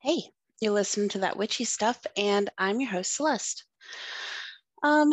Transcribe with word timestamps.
Hey, 0.00 0.30
you 0.60 0.70
listen 0.70 1.08
to 1.08 1.18
that 1.18 1.36
witchy 1.36 1.64
stuff, 1.64 1.98
and 2.16 2.48
I'm 2.56 2.80
your 2.80 2.88
host, 2.90 3.16
Celeste. 3.16 3.64
Um, 4.84 5.12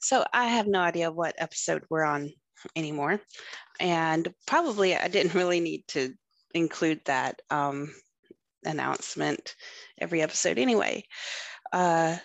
so 0.00 0.22
I 0.34 0.48
have 0.48 0.66
no 0.66 0.80
idea 0.80 1.10
what 1.10 1.34
episode 1.38 1.84
we're 1.88 2.04
on 2.04 2.30
anymore, 2.76 3.22
and 3.80 4.28
probably 4.46 4.94
I 4.94 5.08
didn't 5.08 5.32
really 5.34 5.60
need 5.60 5.84
to 5.88 6.12
include 6.52 7.00
that 7.06 7.40
um, 7.48 7.94
announcement 8.66 9.56
every 9.98 10.20
episode 10.20 10.58
anyway. 10.58 11.04
Uh, 11.72 12.18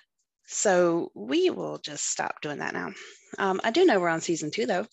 so 0.45 1.09
we 1.15 1.51
will 1.51 1.77
just 1.77 2.11
stop 2.11 2.41
doing 2.41 2.57
that 2.59 2.73
now. 2.73 2.91
Um, 3.39 3.61
I 3.63 3.71
do 3.71 3.85
know 3.85 3.97
we're 3.97 4.09
on 4.09 4.19
season 4.19 4.51
two 4.51 4.65
though. 4.65 4.85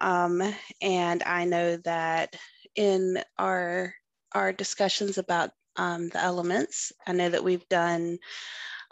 Um, 0.00 0.42
and 0.82 1.22
I 1.22 1.44
know 1.44 1.76
that 1.84 2.34
in 2.74 3.22
our 3.38 3.94
our 4.34 4.52
discussions 4.52 5.16
about 5.16 5.50
um, 5.76 6.08
the 6.08 6.22
elements. 6.22 6.92
I 7.06 7.12
know 7.12 7.28
that 7.28 7.44
we've 7.44 7.68
done 7.68 8.18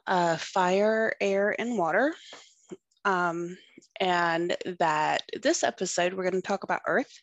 uh, 0.07 0.37
fire, 0.37 1.15
air, 1.21 1.55
and 1.59 1.79
water. 1.79 2.15
Um, 3.05 3.57
and 4.01 4.57
that 4.79 5.23
this 5.43 5.65
episode, 5.65 6.15
we're 6.15 6.29
going 6.29 6.41
to 6.41 6.47
talk 6.47 6.65
about 6.65 6.83
earth. 6.87 7.21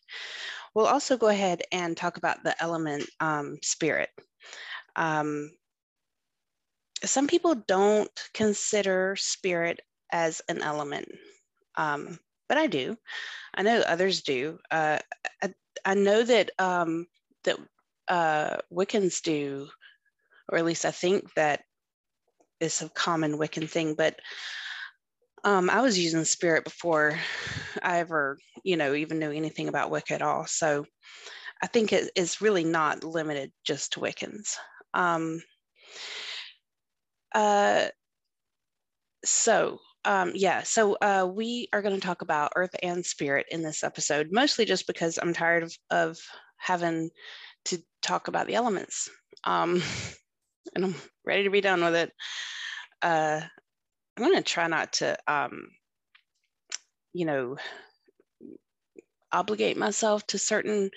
We'll 0.74 0.86
also 0.86 1.16
go 1.16 1.28
ahead 1.28 1.62
and 1.72 1.96
talk 1.96 2.16
about 2.16 2.44
the 2.44 2.60
element 2.62 3.08
um, 3.20 3.58
spirit. 3.62 4.10
Um, 4.94 5.50
some 7.04 7.26
people 7.26 7.54
don't 7.54 8.10
consider 8.34 9.16
spirit 9.16 9.80
as 10.12 10.42
an 10.48 10.62
element, 10.62 11.08
um, 11.76 12.18
but 12.48 12.58
I 12.58 12.66
do. 12.66 12.96
I 13.54 13.62
know 13.62 13.80
others 13.80 14.22
do. 14.22 14.58
Uh, 14.70 14.98
I, 15.42 15.54
I, 15.84 15.94
know 15.94 16.22
that 16.22 16.50
um, 16.58 17.06
that 17.44 17.58
uh, 18.08 18.56
Wiccans 18.72 19.22
do, 19.22 19.68
or 20.48 20.58
at 20.58 20.64
least 20.64 20.84
I 20.84 20.90
think 20.90 21.32
that 21.34 21.62
is 22.60 22.82
a 22.82 22.88
common 22.88 23.38
Wiccan 23.38 23.68
thing, 23.68 23.94
but 23.94 24.18
um, 25.44 25.70
I 25.70 25.80
was 25.80 25.98
using 25.98 26.24
spirit 26.24 26.64
before 26.64 27.18
I 27.82 27.98
ever, 27.98 28.38
you 28.64 28.76
know, 28.76 28.94
even 28.94 29.18
knew 29.18 29.30
anything 29.30 29.68
about 29.68 29.90
Wicca 29.90 30.14
at 30.14 30.22
all. 30.22 30.46
So 30.46 30.86
I 31.62 31.66
think 31.66 31.92
it 31.92 32.10
is 32.16 32.40
really 32.40 32.64
not 32.64 33.04
limited 33.04 33.52
just 33.64 33.92
to 33.92 34.00
Wiccans. 34.00 34.56
Um, 34.94 35.42
uh, 37.34 37.88
so 39.24 39.78
um, 40.06 40.32
yeah, 40.34 40.62
so 40.62 40.96
uh, 41.02 41.28
we 41.30 41.68
are 41.72 41.82
going 41.82 41.96
to 41.96 42.00
talk 42.00 42.22
about 42.22 42.52
earth 42.54 42.74
and 42.80 43.04
spirit 43.04 43.46
in 43.50 43.62
this 43.62 43.82
episode, 43.82 44.28
mostly 44.30 44.64
just 44.64 44.86
because 44.86 45.18
I'm 45.20 45.34
tired 45.34 45.64
of, 45.64 45.76
of 45.90 46.18
having 46.58 47.10
talk 48.06 48.28
about 48.28 48.46
the 48.46 48.54
elements. 48.54 49.10
Um, 49.44 49.82
and 50.74 50.84
I'm 50.84 50.94
ready 51.24 51.44
to 51.44 51.50
be 51.50 51.60
done 51.60 51.82
with 51.82 51.94
it. 51.94 52.12
Uh, 53.02 53.40
I'm 54.16 54.24
going 54.24 54.36
to 54.36 54.42
try 54.42 54.66
not 54.66 54.94
to, 54.94 55.16
um, 55.26 55.68
you 57.12 57.26
know, 57.26 57.56
obligate 59.32 59.76
myself 59.76 60.26
to 60.28 60.38
certain 60.38 60.90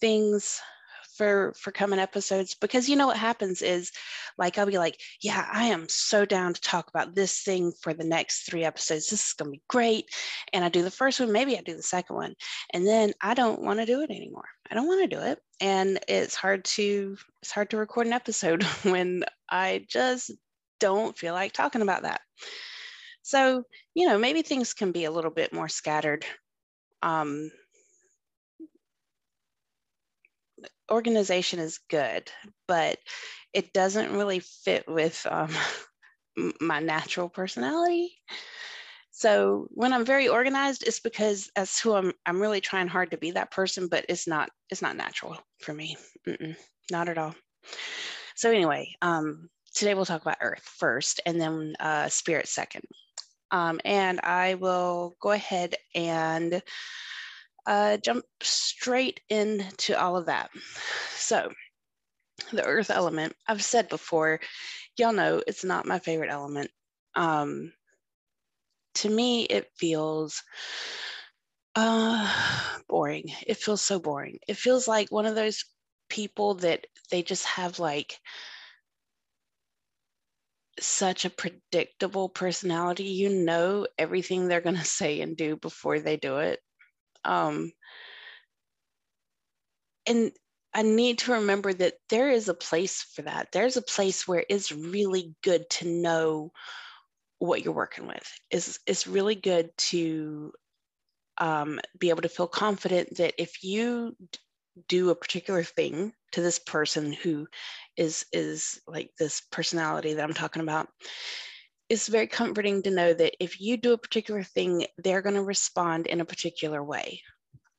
things 0.00 0.60
for 1.20 1.52
for 1.54 1.70
coming 1.70 1.98
episodes 1.98 2.54
because 2.54 2.88
you 2.88 2.96
know 2.96 3.06
what 3.06 3.18
happens 3.18 3.60
is 3.60 3.92
like 4.38 4.56
I'll 4.56 4.64
be 4.64 4.78
like, 4.78 4.98
yeah, 5.20 5.46
I 5.52 5.66
am 5.66 5.86
so 5.86 6.24
down 6.24 6.54
to 6.54 6.60
talk 6.62 6.88
about 6.88 7.14
this 7.14 7.42
thing 7.42 7.74
for 7.82 7.92
the 7.92 8.04
next 8.04 8.48
three 8.48 8.64
episodes. 8.64 9.10
This 9.10 9.26
is 9.26 9.34
gonna 9.34 9.50
be 9.50 9.60
great. 9.68 10.06
And 10.54 10.64
I 10.64 10.70
do 10.70 10.82
the 10.82 10.90
first 10.90 11.20
one, 11.20 11.30
maybe 11.30 11.58
I 11.58 11.60
do 11.60 11.76
the 11.76 11.82
second 11.82 12.16
one, 12.16 12.34
and 12.72 12.86
then 12.86 13.12
I 13.20 13.34
don't 13.34 13.60
want 13.60 13.80
to 13.80 13.86
do 13.86 14.00
it 14.00 14.08
anymore. 14.08 14.48
I 14.70 14.74
don't 14.74 14.86
want 14.86 15.02
to 15.02 15.14
do 15.14 15.22
it. 15.22 15.38
And 15.60 15.98
it's 16.08 16.34
hard 16.34 16.64
to 16.76 17.18
it's 17.42 17.52
hard 17.52 17.68
to 17.70 17.76
record 17.76 18.06
an 18.06 18.14
episode 18.14 18.62
when 18.84 19.24
I 19.50 19.84
just 19.90 20.30
don't 20.78 21.18
feel 21.18 21.34
like 21.34 21.52
talking 21.52 21.82
about 21.82 22.04
that. 22.04 22.22
So, 23.20 23.64
you 23.92 24.08
know, 24.08 24.16
maybe 24.16 24.40
things 24.40 24.72
can 24.72 24.90
be 24.90 25.04
a 25.04 25.10
little 25.10 25.30
bit 25.30 25.52
more 25.52 25.68
scattered. 25.68 26.24
Um, 27.02 27.50
organization 30.90 31.58
is 31.58 31.80
good, 31.88 32.30
but 32.66 32.98
it 33.52 33.72
doesn't 33.72 34.12
really 34.12 34.40
fit 34.40 34.84
with 34.88 35.26
um, 35.30 35.50
my 36.60 36.80
natural 36.80 37.28
personality. 37.28 38.12
So 39.10 39.68
when 39.72 39.92
I'm 39.92 40.04
very 40.04 40.28
organized, 40.28 40.86
it's 40.86 41.00
because 41.00 41.50
that's 41.54 41.80
who 41.80 41.94
I'm. 41.94 42.12
I'm 42.24 42.40
really 42.40 42.60
trying 42.60 42.88
hard 42.88 43.10
to 43.10 43.18
be 43.18 43.32
that 43.32 43.50
person, 43.50 43.88
but 43.88 44.06
it's 44.08 44.26
not. 44.26 44.50
It's 44.70 44.82
not 44.82 44.96
natural 44.96 45.36
for 45.60 45.74
me. 45.74 45.96
Mm-mm, 46.26 46.56
not 46.90 47.08
at 47.08 47.18
all. 47.18 47.34
So 48.34 48.50
anyway, 48.50 48.94
um, 49.02 49.50
today 49.74 49.94
we'll 49.94 50.06
talk 50.06 50.22
about 50.22 50.38
Earth 50.40 50.62
first, 50.62 51.20
and 51.26 51.38
then 51.38 51.74
uh, 51.80 52.08
Spirit 52.08 52.48
second. 52.48 52.84
Um, 53.50 53.80
and 53.84 54.20
I 54.20 54.54
will 54.54 55.16
go 55.20 55.32
ahead 55.32 55.74
and 55.94 56.62
uh, 57.66 57.96
jump 57.98 58.24
straight 58.42 59.20
into 59.28 59.98
all 60.00 60.16
of 60.16 60.26
that. 60.26 60.50
So, 61.16 61.52
the 62.52 62.64
earth 62.64 62.90
element, 62.90 63.34
I've 63.46 63.62
said 63.64 63.88
before, 63.88 64.40
y'all 64.96 65.12
know 65.12 65.42
it's 65.46 65.64
not 65.64 65.86
my 65.86 65.98
favorite 65.98 66.30
element. 66.30 66.70
Um, 67.14 67.72
to 68.94 69.08
me, 69.08 69.44
it 69.44 69.70
feels 69.76 70.42
uh, 71.76 72.78
boring. 72.88 73.26
It 73.46 73.56
feels 73.56 73.80
so 73.82 73.98
boring. 73.98 74.38
It 74.48 74.56
feels 74.56 74.88
like 74.88 75.10
one 75.10 75.26
of 75.26 75.34
those 75.34 75.64
people 76.08 76.54
that 76.56 76.86
they 77.10 77.22
just 77.22 77.46
have 77.46 77.78
like 77.78 78.18
such 80.80 81.24
a 81.24 81.30
predictable 81.30 82.28
personality. 82.28 83.04
You 83.04 83.28
know 83.30 83.86
everything 83.98 84.48
they're 84.48 84.60
going 84.60 84.76
to 84.76 84.84
say 84.84 85.20
and 85.20 85.36
do 85.36 85.56
before 85.56 86.00
they 86.00 86.16
do 86.16 86.38
it. 86.38 86.60
Um, 87.24 87.72
and 90.06 90.32
I 90.72 90.82
need 90.82 91.18
to 91.20 91.32
remember 91.32 91.72
that 91.72 91.94
there 92.08 92.30
is 92.30 92.48
a 92.48 92.54
place 92.54 93.02
for 93.02 93.22
that. 93.22 93.48
There's 93.52 93.76
a 93.76 93.82
place 93.82 94.26
where 94.26 94.44
it's 94.48 94.72
really 94.72 95.34
good 95.42 95.68
to 95.70 95.88
know 95.88 96.52
what 97.38 97.64
you're 97.64 97.74
working 97.74 98.06
with. 98.06 98.30
It's, 98.50 98.78
it's 98.86 99.06
really 99.06 99.34
good 99.34 99.70
to 99.76 100.52
um, 101.38 101.80
be 101.98 102.10
able 102.10 102.22
to 102.22 102.28
feel 102.28 102.46
confident 102.46 103.16
that 103.16 103.34
if 103.38 103.64
you 103.64 104.14
do 104.88 105.10
a 105.10 105.14
particular 105.14 105.62
thing 105.62 106.12
to 106.32 106.40
this 106.40 106.58
person 106.58 107.12
who 107.12 107.46
is 107.96 108.24
is 108.32 108.80
like 108.86 109.10
this 109.18 109.42
personality 109.50 110.14
that 110.14 110.24
I'm 110.24 110.34
talking 110.34 110.62
about, 110.62 110.88
it's 111.90 112.06
very 112.06 112.28
comforting 112.28 112.82
to 112.84 112.90
know 112.90 113.12
that 113.12 113.34
if 113.40 113.60
you 113.60 113.76
do 113.76 113.92
a 113.92 113.98
particular 113.98 114.44
thing, 114.44 114.86
they're 114.96 115.22
going 115.22 115.34
to 115.34 115.42
respond 115.42 116.06
in 116.06 116.20
a 116.20 116.24
particular 116.24 116.82
way. 116.82 117.20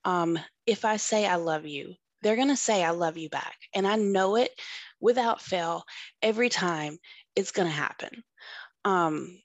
Um, 0.03 0.37
if 0.67 0.83
I 0.83 0.97
say 0.97 1.25
I 1.25 1.35
love 1.35 1.65
you, 1.65 1.95
they're 2.21 2.35
going 2.35 2.49
to 2.49 2.57
say 2.57 2.83
I 2.83 2.89
love 2.89 3.17
you 3.17 3.29
back. 3.29 3.55
And 3.73 3.87
I 3.87 3.95
know 3.95 4.35
it 4.35 4.51
without 4.99 5.41
fail 5.41 5.85
every 6.21 6.49
time 6.49 6.97
it's 7.37 7.51
going 7.51 7.69
to 7.69 7.73
happen. 7.73 8.23
Um, 8.83 9.41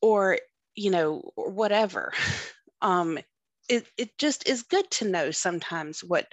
or, 0.00 0.38
you 0.76 0.90
know, 0.90 1.30
whatever. 1.34 2.12
Um, 2.82 3.18
it, 3.70 3.86
it 3.96 4.18
just 4.18 4.46
is 4.46 4.62
good 4.62 4.88
to 4.92 5.08
know 5.08 5.30
sometimes 5.30 6.04
what 6.04 6.26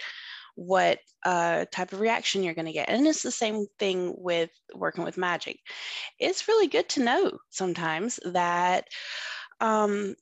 what 0.55 0.99
uh, 1.25 1.65
type 1.71 1.93
of 1.93 1.99
reaction 1.99 2.43
you're 2.43 2.53
going 2.53 2.65
to 2.65 2.71
get. 2.71 2.89
And 2.89 3.07
it's 3.07 3.23
the 3.23 3.31
same 3.31 3.65
thing 3.79 4.13
with 4.17 4.49
working 4.75 5.03
with 5.03 5.17
magic. 5.17 5.59
It's 6.19 6.47
really 6.47 6.67
good 6.67 6.89
to 6.89 7.03
know 7.03 7.31
sometimes 7.49 8.19
that 8.25 8.87
um, 9.59 10.15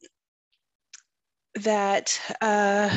that 1.55 2.19
uh, 2.41 2.95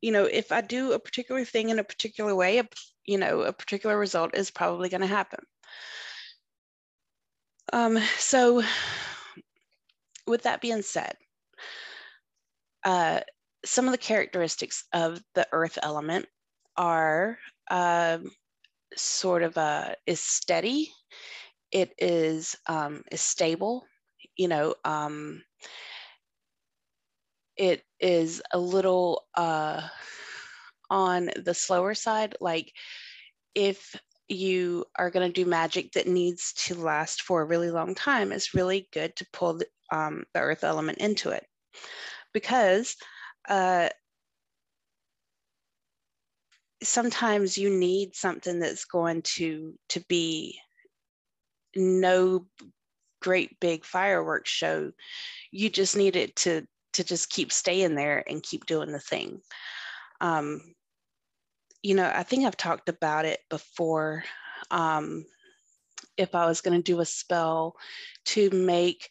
you 0.00 0.12
know 0.12 0.24
if 0.24 0.52
I 0.52 0.60
do 0.60 0.92
a 0.92 0.98
particular 0.98 1.44
thing 1.44 1.70
in 1.70 1.78
a 1.78 1.84
particular 1.84 2.34
way, 2.34 2.62
you 3.04 3.18
know 3.18 3.42
a 3.42 3.52
particular 3.52 3.98
result 3.98 4.34
is 4.34 4.50
probably 4.50 4.88
going 4.88 5.00
to 5.02 5.06
happen. 5.06 5.40
Um, 7.72 7.98
so, 8.18 8.62
with 10.26 10.42
that 10.42 10.60
being 10.60 10.82
said, 10.82 11.16
uh, 12.84 13.20
some 13.64 13.86
of 13.86 13.92
the 13.92 13.98
characteristics 13.98 14.84
of 14.92 15.22
the 15.34 15.46
earth 15.52 15.78
element 15.82 16.26
are 16.76 17.38
um, 17.70 18.30
sort 18.96 19.42
of 19.42 19.56
a 19.56 19.96
is 20.06 20.20
steady. 20.20 20.92
It 21.70 21.92
is 21.98 22.56
um, 22.68 23.02
is 23.10 23.20
stable 23.20 23.84
you 24.36 24.48
know 24.48 24.74
um, 24.84 25.42
it 27.56 27.82
is 28.00 28.42
a 28.52 28.58
little 28.58 29.24
uh, 29.36 29.82
on 30.90 31.30
the 31.44 31.54
slower 31.54 31.94
side. 31.94 32.36
Like 32.40 32.72
if 33.54 33.94
you 34.28 34.84
are 34.96 35.10
going 35.10 35.26
to 35.26 35.32
do 35.32 35.48
magic 35.48 35.92
that 35.92 36.08
needs 36.08 36.52
to 36.54 36.74
last 36.74 37.22
for 37.22 37.42
a 37.42 37.44
really 37.44 37.70
long 37.70 37.94
time 37.94 38.32
it's 38.32 38.54
really 38.54 38.88
good 38.90 39.14
to 39.14 39.26
pull 39.34 39.58
the, 39.58 39.66
um, 39.92 40.24
the 40.32 40.40
earth 40.40 40.64
element 40.64 40.98
into 40.98 41.30
it. 41.30 41.46
Because 42.32 42.96
uh, 43.48 43.88
sometimes 46.82 47.56
you 47.56 47.70
need 47.70 48.14
something 48.14 48.58
that's 48.58 48.84
going 48.84 49.22
to 49.22 49.74
to 49.88 50.00
be 50.08 50.58
no 51.76 52.46
great 53.20 53.58
big 53.60 53.84
fireworks 53.84 54.50
show. 54.50 54.92
You 55.50 55.70
just 55.70 55.96
need 55.96 56.16
it 56.16 56.36
to 56.36 56.66
to 56.94 57.04
just 57.04 57.30
keep 57.30 57.50
staying 57.50 57.94
there 57.94 58.22
and 58.28 58.42
keep 58.42 58.66
doing 58.66 58.92
the 58.92 59.00
thing. 59.00 59.40
Um, 60.20 60.60
you 61.84 61.94
know 61.94 62.10
i 62.12 62.24
think 62.24 62.44
i've 62.44 62.56
talked 62.56 62.88
about 62.88 63.24
it 63.24 63.40
before. 63.48 64.24
Um, 64.70 65.24
if 66.16 66.34
i 66.34 66.46
was 66.46 66.60
going 66.60 66.76
to 66.76 66.82
do 66.82 67.00
a 67.00 67.04
spell 67.04 67.76
to 68.24 68.50
make 68.50 69.10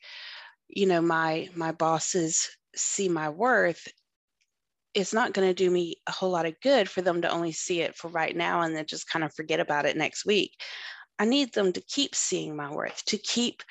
you 0.68 0.88
know 0.88 1.02
my 1.02 1.48
my 1.56 1.72
bosses 1.72 2.50
see 2.76 3.08
my 3.08 3.30
worth 3.30 3.88
it's 4.94 5.14
not 5.14 5.34
going 5.34 5.48
to 5.48 5.54
do 5.54 5.70
me 5.70 5.96
a 6.08 6.12
whole 6.12 6.30
lot 6.30 6.46
of 6.46 6.60
good 6.62 6.90
for 6.90 7.02
them 7.02 7.22
to 7.22 7.30
only 7.30 7.52
see 7.52 7.82
it 7.82 7.96
for 7.96 8.10
right 8.10 8.36
now 8.36 8.62
and 8.62 8.76
then 8.76 8.86
just 8.86 9.10
kind 9.10 9.26
of 9.26 9.34
forget 9.34 9.60
about 9.60 9.86
it 9.86 9.98
next 9.98 10.26
week. 10.26 10.52
I 11.20 11.26
need 11.26 11.54
them 11.54 11.74
to 11.74 11.82
keep 11.82 12.16
seeing 12.16 12.56
my 12.56 12.72
worth, 12.72 13.04
to 13.06 13.18
keep 13.18 13.64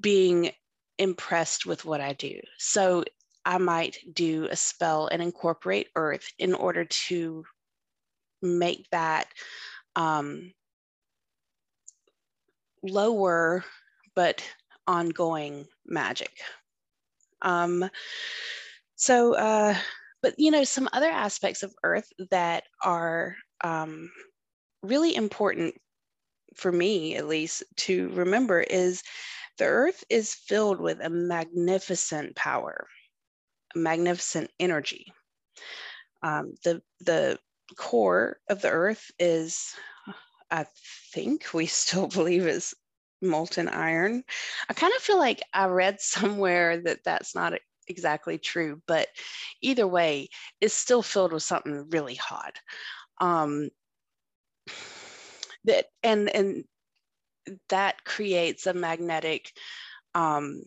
being 0.00 0.50
impressed 0.98 1.66
with 1.66 1.84
what 1.84 2.00
I 2.00 2.12
do. 2.14 2.40
So 2.58 3.04
I 3.44 3.58
might 3.58 3.98
do 4.12 4.48
a 4.50 4.56
spell 4.56 5.08
and 5.08 5.20
incorporate 5.20 5.88
earth 5.96 6.26
in 6.38 6.54
order 6.54 6.84
to 6.84 7.44
make 8.40 8.86
that 8.90 9.26
um, 9.96 10.52
lower 12.82 13.64
but 14.14 14.42
ongoing 14.86 15.66
magic. 15.86 16.30
Um, 17.42 17.88
so, 18.94 19.34
uh, 19.34 19.74
but 20.24 20.34
you 20.38 20.50
know, 20.50 20.64
some 20.64 20.88
other 20.94 21.10
aspects 21.10 21.62
of 21.62 21.74
Earth 21.84 22.10
that 22.30 22.64
are 22.82 23.36
um, 23.62 24.10
really 24.82 25.14
important 25.14 25.74
for 26.54 26.72
me, 26.72 27.14
at 27.16 27.28
least, 27.28 27.62
to 27.76 28.08
remember 28.08 28.62
is 28.62 29.02
the 29.58 29.66
Earth 29.66 30.02
is 30.08 30.34
filled 30.34 30.80
with 30.80 30.98
a 31.02 31.10
magnificent 31.10 32.34
power, 32.36 32.86
a 33.74 33.78
magnificent 33.78 34.50
energy. 34.58 35.12
Um, 36.22 36.54
the 36.64 36.80
the 37.00 37.38
core 37.76 38.38
of 38.48 38.62
the 38.62 38.70
Earth 38.70 39.10
is, 39.18 39.74
I 40.50 40.64
think 41.12 41.52
we 41.52 41.66
still 41.82 42.06
believe 42.06 42.46
is 42.46 42.72
molten 43.20 43.68
iron. 43.68 44.24
I 44.70 44.72
kind 44.72 44.94
of 44.96 45.02
feel 45.02 45.18
like 45.18 45.42
I 45.52 45.66
read 45.66 46.00
somewhere 46.00 46.80
that 46.80 47.04
that's 47.04 47.34
not 47.34 47.52
exactly 47.88 48.38
true, 48.38 48.82
but 48.86 49.08
either 49.60 49.86
way, 49.86 50.28
it's 50.60 50.74
still 50.74 51.02
filled 51.02 51.32
with 51.32 51.42
something 51.42 51.88
really 51.90 52.14
hot. 52.14 52.58
Um, 53.20 53.70
that 55.64 55.86
and 56.02 56.28
and 56.28 56.64
that 57.68 58.04
creates 58.04 58.66
a 58.66 58.74
magnetic 58.74 59.52
um, 60.14 60.62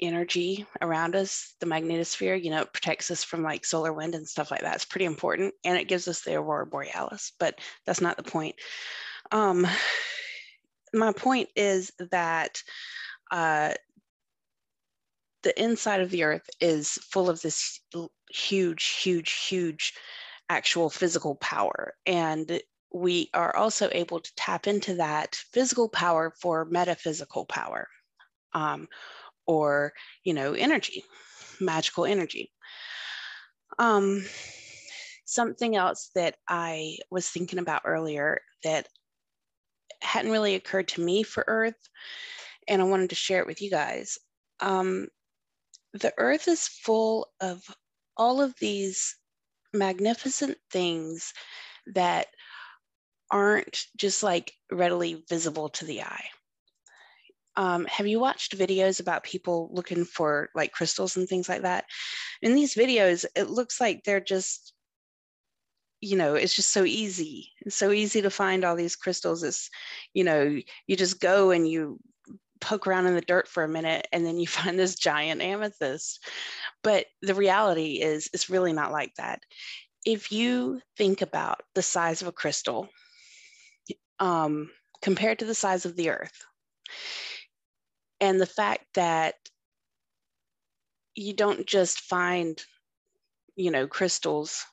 energy 0.00 0.66
around 0.80 1.16
us, 1.16 1.54
the 1.60 1.66
magnetosphere, 1.66 2.42
you 2.42 2.50
know, 2.50 2.62
it 2.62 2.72
protects 2.72 3.10
us 3.10 3.24
from 3.24 3.42
like 3.42 3.64
solar 3.64 3.92
wind 3.92 4.14
and 4.14 4.28
stuff 4.28 4.50
like 4.50 4.60
that. 4.62 4.74
It's 4.74 4.84
pretty 4.84 5.04
important. 5.04 5.54
And 5.64 5.76
it 5.76 5.88
gives 5.88 6.08
us 6.08 6.20
the 6.20 6.34
aurora 6.34 6.66
borealis, 6.66 7.32
but 7.38 7.58
that's 7.86 8.00
not 8.00 8.16
the 8.16 8.22
point. 8.22 8.56
Um, 9.30 9.66
my 10.94 11.12
point 11.12 11.48
is 11.56 11.92
that 12.10 12.62
uh, 13.30 13.74
the 15.44 15.62
inside 15.62 16.00
of 16.00 16.10
the 16.10 16.24
earth 16.24 16.48
is 16.60 16.92
full 17.10 17.30
of 17.30 17.40
this 17.40 17.80
huge, 18.30 18.84
huge, 19.02 19.46
huge 19.46 19.92
actual 20.48 20.90
physical 20.90 21.36
power. 21.36 21.94
And 22.06 22.60
we 22.92 23.30
are 23.34 23.54
also 23.54 23.88
able 23.92 24.20
to 24.20 24.32
tap 24.36 24.66
into 24.66 24.94
that 24.94 25.36
physical 25.52 25.88
power 25.88 26.32
for 26.40 26.64
metaphysical 26.64 27.44
power 27.44 27.86
um, 28.52 28.88
or, 29.46 29.92
you 30.24 30.34
know, 30.34 30.54
energy, 30.54 31.04
magical 31.60 32.04
energy. 32.04 32.50
Um, 33.78 34.24
something 35.24 35.76
else 35.76 36.10
that 36.14 36.36
I 36.48 36.98
was 37.10 37.28
thinking 37.28 37.58
about 37.58 37.82
earlier 37.84 38.40
that 38.62 38.88
hadn't 40.00 40.32
really 40.32 40.54
occurred 40.54 40.88
to 40.88 41.00
me 41.00 41.22
for 41.22 41.44
Earth, 41.46 41.88
and 42.68 42.80
I 42.80 42.84
wanted 42.84 43.10
to 43.10 43.16
share 43.16 43.40
it 43.40 43.46
with 43.46 43.60
you 43.60 43.70
guys. 43.70 44.18
Um, 44.60 45.08
the 45.94 46.12
earth 46.18 46.48
is 46.48 46.66
full 46.66 47.28
of 47.40 47.62
all 48.16 48.40
of 48.40 48.54
these 48.58 49.16
magnificent 49.72 50.58
things 50.70 51.32
that 51.94 52.26
aren't 53.30 53.86
just 53.96 54.22
like 54.22 54.52
readily 54.70 55.24
visible 55.28 55.68
to 55.68 55.84
the 55.84 56.02
eye. 56.02 56.24
Um, 57.56 57.86
have 57.86 58.08
you 58.08 58.18
watched 58.18 58.58
videos 58.58 58.98
about 59.00 59.22
people 59.22 59.70
looking 59.72 60.04
for 60.04 60.50
like 60.54 60.72
crystals 60.72 61.16
and 61.16 61.28
things 61.28 61.48
like 61.48 61.62
that? 61.62 61.84
In 62.42 62.54
these 62.54 62.74
videos, 62.74 63.24
it 63.36 63.48
looks 63.48 63.80
like 63.80 64.02
they're 64.02 64.20
just, 64.20 64.74
you 66.00 66.16
know, 66.16 66.34
it's 66.34 66.56
just 66.56 66.72
so 66.72 66.84
easy. 66.84 67.50
It's 67.60 67.76
so 67.76 67.92
easy 67.92 68.22
to 68.22 68.30
find 68.30 68.64
all 68.64 68.74
these 68.74 68.96
crystals. 68.96 69.44
It's, 69.44 69.70
you 70.12 70.24
know, 70.24 70.58
you 70.88 70.96
just 70.96 71.20
go 71.20 71.52
and 71.52 71.68
you 71.68 72.00
poke 72.60 72.86
around 72.86 73.06
in 73.06 73.14
the 73.14 73.20
dirt 73.20 73.48
for 73.48 73.64
a 73.64 73.68
minute 73.68 74.06
and 74.12 74.24
then 74.24 74.38
you 74.38 74.46
find 74.48 74.78
this 74.78 74.94
giant 74.94 75.42
amethyst. 75.42 76.24
But 76.82 77.06
the 77.22 77.34
reality 77.34 78.00
is, 78.00 78.28
it's 78.32 78.50
really 78.50 78.72
not 78.72 78.92
like 78.92 79.14
that. 79.16 79.40
If 80.04 80.30
you 80.30 80.80
think 80.96 81.22
about 81.22 81.60
the 81.74 81.82
size 81.82 82.20
of 82.20 82.28
a 82.28 82.32
crystal 82.32 82.88
um, 84.20 84.70
compared 85.02 85.38
to 85.38 85.44
the 85.44 85.54
size 85.54 85.86
of 85.86 85.96
the 85.96 86.10
earth, 86.10 86.44
and 88.20 88.40
the 88.40 88.46
fact 88.46 88.84
that 88.94 89.34
you 91.14 91.32
don't 91.32 91.66
just 91.66 92.00
find, 92.00 92.62
you 93.56 93.70
know, 93.70 93.86
crystals 93.86 94.64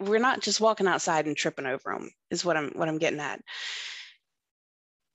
we're 0.00 0.18
not 0.18 0.40
just 0.40 0.60
walking 0.60 0.86
outside 0.86 1.26
and 1.26 1.36
tripping 1.36 1.66
over 1.66 1.92
them 1.92 2.10
is 2.30 2.44
what 2.44 2.56
i'm 2.56 2.70
what 2.70 2.88
i'm 2.88 2.98
getting 2.98 3.20
at 3.20 3.40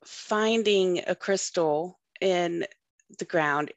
finding 0.05 1.01
a 1.07 1.15
crystal 1.15 1.99
in 2.21 2.65
the 3.19 3.25
ground 3.25 3.71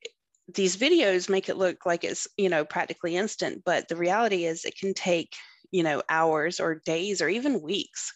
these 0.55 0.77
videos 0.77 1.31
make 1.31 1.49
it 1.49 1.57
look 1.57 1.87
like 1.87 2.05
it's 2.05 2.29
you 2.37 2.49
know 2.49 2.65
practically 2.65 3.17
instant 3.17 3.63
but 3.65 3.89
the 3.89 3.97
reality 3.97 4.45
is 4.45 4.65
it 4.65 4.77
can 4.79 4.93
take 4.93 5.35
you 5.75 5.83
know 5.83 6.01
hours 6.09 6.61
or 6.61 6.77
days 6.87 7.21
or 7.21 7.29
even 7.29 7.61
weeks. 7.61 8.15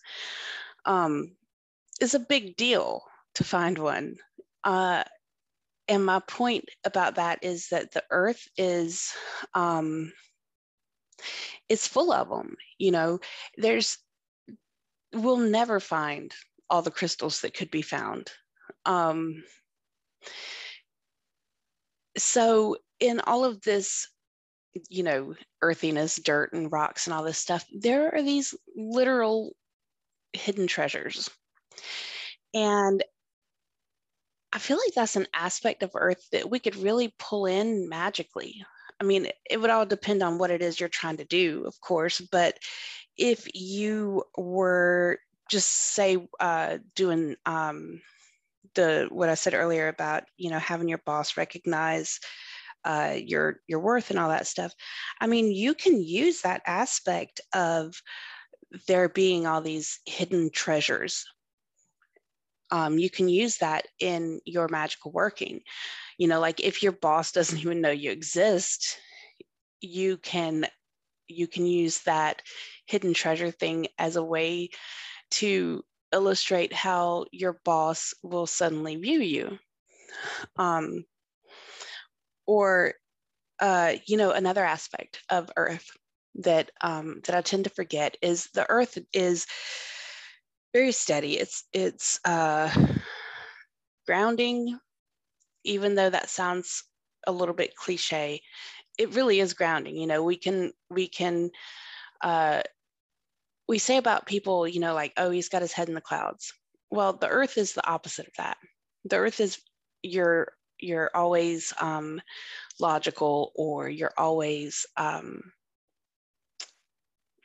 Um, 0.85 1.33
is 2.01 2.15
a 2.15 2.21
big 2.21 2.57
deal 2.57 3.03
to 3.35 3.43
find 3.43 3.77
one. 3.77 4.15
Uh, 4.63 5.03
and 5.89 6.07
my 6.07 6.21
point 6.29 6.65
about 6.85 7.17
that 7.17 7.41
is 7.43 7.69
that 7.71 7.91
the 7.91 8.05
earth 8.11 8.47
is 8.57 9.13
um, 9.55 10.13
it's 11.69 11.89
full 11.89 12.13
of 12.13 12.29
them 12.29 12.55
you 12.79 12.93
know? 12.93 13.19
There's 13.57 13.99
we'll 15.13 15.39
never 15.39 15.81
find 15.81 16.33
all 16.71 16.83
the 16.83 16.91
crystals 16.91 17.41
that 17.41 17.55
could 17.55 17.71
be 17.71 17.83
found. 17.83 18.31
Um, 18.85 19.43
so 22.17 22.77
in 23.01 23.21
all 23.21 23.45
of 23.45 23.61
this, 23.63 24.09
you 24.89 25.03
know, 25.03 25.35
earthiness, 25.63 26.17
dirt 26.17 26.53
and 26.53 26.71
rocks 26.71 27.07
and 27.07 27.15
all 27.15 27.25
this 27.25 27.39
stuff, 27.39 27.65
there 27.73 28.15
are 28.15 28.23
these 28.23 28.55
literal 28.77 29.53
hidden 30.33 30.67
treasures. 30.67 31.31
And 32.55 33.03
I 34.53 34.59
feel 34.59 34.79
like 34.79 34.95
that's 34.95 35.17
an 35.17 35.27
aspect 35.35 35.83
of 35.83 35.91
Earth 35.95 36.27
that 36.33 36.51
we 36.51 36.59
could 36.59 36.77
really 36.77 37.15
pull 37.19 37.47
in 37.47 37.89
magically. 37.89 38.65
I 39.01 39.05
mean, 39.05 39.29
it 39.49 39.61
would 39.61 39.71
all 39.71 39.87
depend 39.87 40.23
on 40.23 40.39
what 40.39 40.51
it 40.51 40.63
is 40.63 40.81
you're 40.81 40.89
trying 40.89 41.19
to 41.19 41.25
do, 41.25 41.65
of 41.67 41.81
course, 41.81 42.21
but 42.33 42.59
if 43.17 43.47
you 43.55 44.25
were 44.37 45.19
just 45.49 45.69
say 45.95 46.29
uh, 46.41 46.79
doing 46.95 47.37
um, 47.47 48.01
the 48.75 49.09
what 49.11 49.29
I 49.29 49.35
said 49.35 49.55
earlier 49.55 49.89
about 49.89 50.25
you 50.37 50.51
know 50.51 50.59
having 50.59 50.89
your 50.89 51.03
boss 51.05 51.37
recognize 51.37 52.21
uh, 52.85 53.17
your 53.17 53.61
your 53.67 53.81
worth 53.81 54.11
and 54.11 54.19
all 54.19 54.29
that 54.29 54.47
stuff. 54.47 54.73
I 55.21 55.27
mean, 55.27 55.53
you 55.53 55.75
can 55.75 56.03
use 56.03 56.43
that 56.43 56.63
aspect 56.67 57.41
of 57.55 57.95
there 58.87 59.09
being 59.09 59.47
all 59.47 59.61
these 59.61 60.01
hidden 60.07 60.51
treasures. 60.51 61.25
Um, 62.71 62.99
you 62.99 63.09
can 63.09 63.29
use 63.29 63.59
that 63.59 63.87
in 63.99 64.41
your 64.45 64.69
magical 64.69 65.11
working. 65.11 65.61
You 66.19 66.29
know, 66.29 66.41
like 66.41 66.61
if 66.61 66.83
your 66.83 66.93
boss 66.93 67.33
doesn't 67.33 67.59
even 67.59 67.81
know 67.81 67.91
you 67.91 68.11
exist, 68.11 68.99
you 69.81 70.19
can 70.19 70.67
you 71.29 71.47
can 71.47 71.67
use 71.67 72.01
that 72.01 72.43
hidden 72.87 73.13
treasure 73.13 73.51
thing 73.51 73.89
as 73.99 74.17
a 74.17 74.25
way 74.25 74.71
to 75.31 75.85
illustrate 76.13 76.73
how 76.73 77.27
your 77.33 77.61
boss 77.65 78.15
will 78.23 78.47
suddenly 78.47 78.97
view 78.97 79.21
you. 79.21 79.59
Um, 80.57 81.05
or, 82.47 82.95
uh, 83.61 83.95
you 84.07 84.17
know, 84.17 84.31
another 84.31 84.65
aspect 84.65 85.23
of 85.31 85.51
Earth 85.57 85.91
that 86.39 86.71
um, 86.83 87.21
that 87.27 87.35
I 87.35 87.41
tend 87.43 87.65
to 87.65 87.71
forget 87.71 88.17
is 88.23 88.49
the 88.55 88.69
earth 88.71 88.99
is 89.13 89.47
very 90.73 90.93
steady. 90.93 91.39
It's 91.39 91.65
it's 91.73 92.21
uh, 92.25 92.71
grounding, 94.07 94.79
even 95.65 95.95
though 95.95 96.11
that 96.11 96.31
sounds 96.31 96.85
a 97.27 97.33
little 97.33 97.55
bit 97.55 97.75
cliche. 97.77 98.41
It 98.99 99.15
really 99.15 99.41
is 99.41 99.55
grounding. 99.55 99.97
You 99.97 100.07
know, 100.07 100.23
we 100.23 100.37
can 100.37 100.73
we 100.91 101.09
can 101.09 101.51
uh, 102.23 102.63
we 103.69 103.79
say 103.79 103.99
about 103.99 104.27
people, 104.27 104.67
you 104.67 104.81
know, 104.81 104.95
like 104.95 105.13
oh, 105.17 105.31
he's 105.31 105.49
got 105.49 105.63
his 105.63 105.73
head 105.73 105.89
in 105.89 105.95
the 105.95 106.01
clouds. 106.01 106.53
Well, 106.91 107.13
the 107.13 107.29
earth 107.29 107.59
is 107.59 107.75
the 107.75 107.87
opposite 107.87 108.27
of 108.27 108.33
that. 108.39 108.57
The 109.05 109.17
earth 109.17 109.41
is 109.41 109.61
you're 110.03 110.53
you're 110.79 111.11
always 111.15 111.75
um, 111.81 112.21
logical 112.81 113.53
or 113.55 113.89
you're 113.89 114.15
always 114.17 114.87
um, 114.97 115.53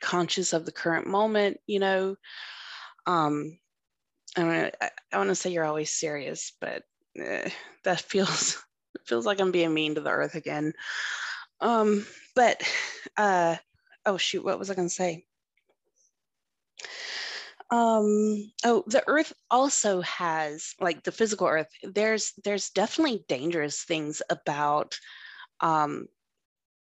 conscious 0.00 0.52
of 0.52 0.66
the 0.66 0.72
current 0.72 1.06
moment 1.06 1.58
you 1.66 1.78
know 1.78 2.14
um, 3.06 3.58
I, 4.36 4.70
I, 4.80 4.90
I 5.12 5.16
want 5.16 5.30
to 5.30 5.34
say 5.34 5.50
you're 5.50 5.64
always 5.64 5.90
serious 5.90 6.52
but 6.60 6.82
eh, 7.18 7.48
that 7.84 8.00
feels 8.02 8.62
feels 9.06 9.26
like 9.26 9.40
i'm 9.40 9.50
being 9.50 9.72
mean 9.72 9.94
to 9.94 10.02
the 10.02 10.10
earth 10.10 10.34
again 10.34 10.74
um, 11.60 12.06
but 12.36 12.62
uh, 13.16 13.56
oh 14.04 14.18
shoot 14.18 14.44
what 14.44 14.58
was 14.58 14.70
i 14.70 14.74
going 14.74 14.88
to 14.88 14.94
say 14.94 15.24
um 17.70 18.50
oh 18.64 18.84
the 18.86 19.02
earth 19.06 19.32
also 19.50 20.00
has 20.02 20.74
like 20.80 21.02
the 21.02 21.12
physical 21.12 21.46
earth 21.46 21.68
there's 21.82 22.32
there's 22.44 22.70
definitely 22.70 23.24
dangerous 23.28 23.82
things 23.82 24.20
about 24.30 24.98
um 25.60 26.06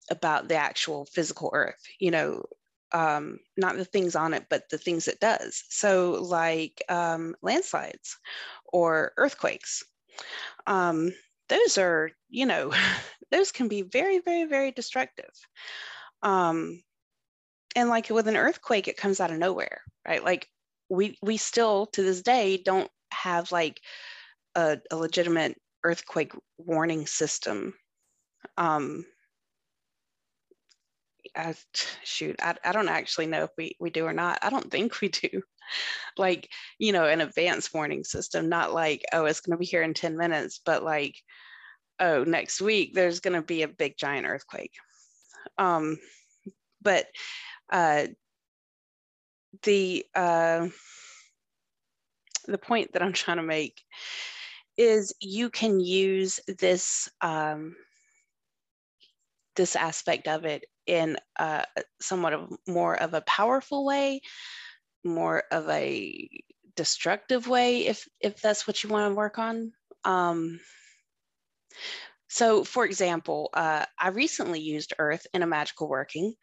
about 0.10 0.48
the 0.48 0.56
actual 0.56 1.06
physical 1.06 1.52
earth 1.54 1.82
you 2.00 2.12
know 2.12 2.44
um 2.92 3.40
not 3.58 3.78
the 3.78 3.86
things 3.86 4.16
on 4.16 4.34
it 4.34 4.46
but 4.50 4.64
the 4.70 4.78
things 4.78 5.08
it 5.08 5.20
does. 5.20 5.64
So 5.70 6.14
like 6.22 6.82
um 6.90 7.36
landslides 7.42 8.18
or 8.74 9.14
earthquakes 9.18 9.84
um 10.68 11.12
those 11.50 11.78
are 11.78 12.12
you 12.30 12.46
know 12.46 12.74
those 13.32 13.52
can 13.52 13.68
be 13.68 13.82
very 13.82 14.20
very 14.20 14.46
very 14.46 14.72
destructive. 14.72 15.32
Um 16.24 16.82
and 17.76 17.90
like 17.90 18.10
with 18.10 18.28
an 18.28 18.38
earthquake 18.38 18.88
it 18.88 18.98
comes 18.98 19.20
out 19.20 19.32
of 19.32 19.38
nowhere 19.38 19.82
right? 20.08 20.24
Like 20.24 20.48
we 20.90 21.18
we 21.22 21.38
still 21.38 21.88
to 21.88 22.04
this 22.04 22.22
day 22.22 22.62
don't 22.64 22.90
have 23.12 23.52
like 23.52 23.82
a, 24.56 24.80
a 24.92 24.96
legitimate 24.96 25.58
earthquake 25.84 26.34
warning 26.58 27.08
system. 27.08 27.74
Um 28.58 29.06
I, 31.34 31.56
shoot 32.04 32.36
I, 32.42 32.56
I 32.66 32.74
don't 32.74 32.90
actually 32.90 33.28
know 33.28 33.44
if 33.44 33.52
we, 33.58 33.78
we 33.80 33.90
do 33.90 34.06
or 34.06 34.12
not. 34.12 34.40
I 34.42 34.50
don't 34.50 34.70
think 34.70 35.00
we 35.02 35.10
do. 35.10 35.30
Like 36.18 36.50
you 36.80 36.92
know 36.92 37.06
an 37.06 37.22
advanced 37.22 37.74
warning 37.74 38.04
system 38.04 38.50
not 38.50 38.74
like 38.74 39.06
oh 39.14 39.24
it's 39.24 39.40
going 39.40 39.56
to 39.56 39.58
be 39.58 39.66
here 39.66 39.84
in 39.84 39.94
10 39.94 40.18
minutes 40.18 40.60
but 40.66 40.84
like 40.84 41.16
oh 42.02 42.26
next 42.26 42.60
week 42.60 42.94
there's 42.94 43.22
going 43.22 43.36
to 43.36 43.42
be 43.42 43.62
a 43.62 43.70
big 43.70 43.96
giant 43.98 44.28
earthquake. 44.28 44.74
Um 45.58 45.98
but 46.82 47.06
uh 47.72 48.08
the 49.64 50.06
uh, 50.16 50.68
the 52.48 52.58
point 52.58 52.94
that 52.94 53.02
I'm 53.02 53.14
trying 53.14 53.38
to 53.38 53.44
make 53.44 53.82
is 54.78 55.14
you 55.20 55.50
can 55.50 55.80
use 55.80 56.40
this 56.48 57.10
um, 57.22 57.76
this 59.56 59.76
aspect 59.76 60.28
of 60.28 60.46
it 60.46 60.66
in 60.88 61.18
a 61.38 61.66
somewhat 62.00 62.34
of 62.34 62.50
more 62.68 62.96
of 62.96 63.14
a 63.14 63.22
powerful 63.22 63.86
way, 63.86 64.22
more 65.04 65.44
of 65.52 65.70
a 65.70 66.30
destructive 66.76 67.48
way, 67.48 67.88
if 67.88 68.08
if 68.22 68.42
that's 68.42 68.68
what 68.68 68.84
you 68.84 68.90
want 68.90 69.12
to 69.12 69.16
work 69.16 69.38
on. 69.38 69.72
Um, 70.04 70.60
so, 72.30 72.64
for 72.64 72.86
example, 72.86 73.50
uh, 73.54 73.86
I 74.00 74.08
recently 74.08 74.62
used 74.62 74.94
Earth 74.98 75.28
in 75.34 75.44
a 75.44 75.48
magical 75.48 75.90
working. 75.90 76.34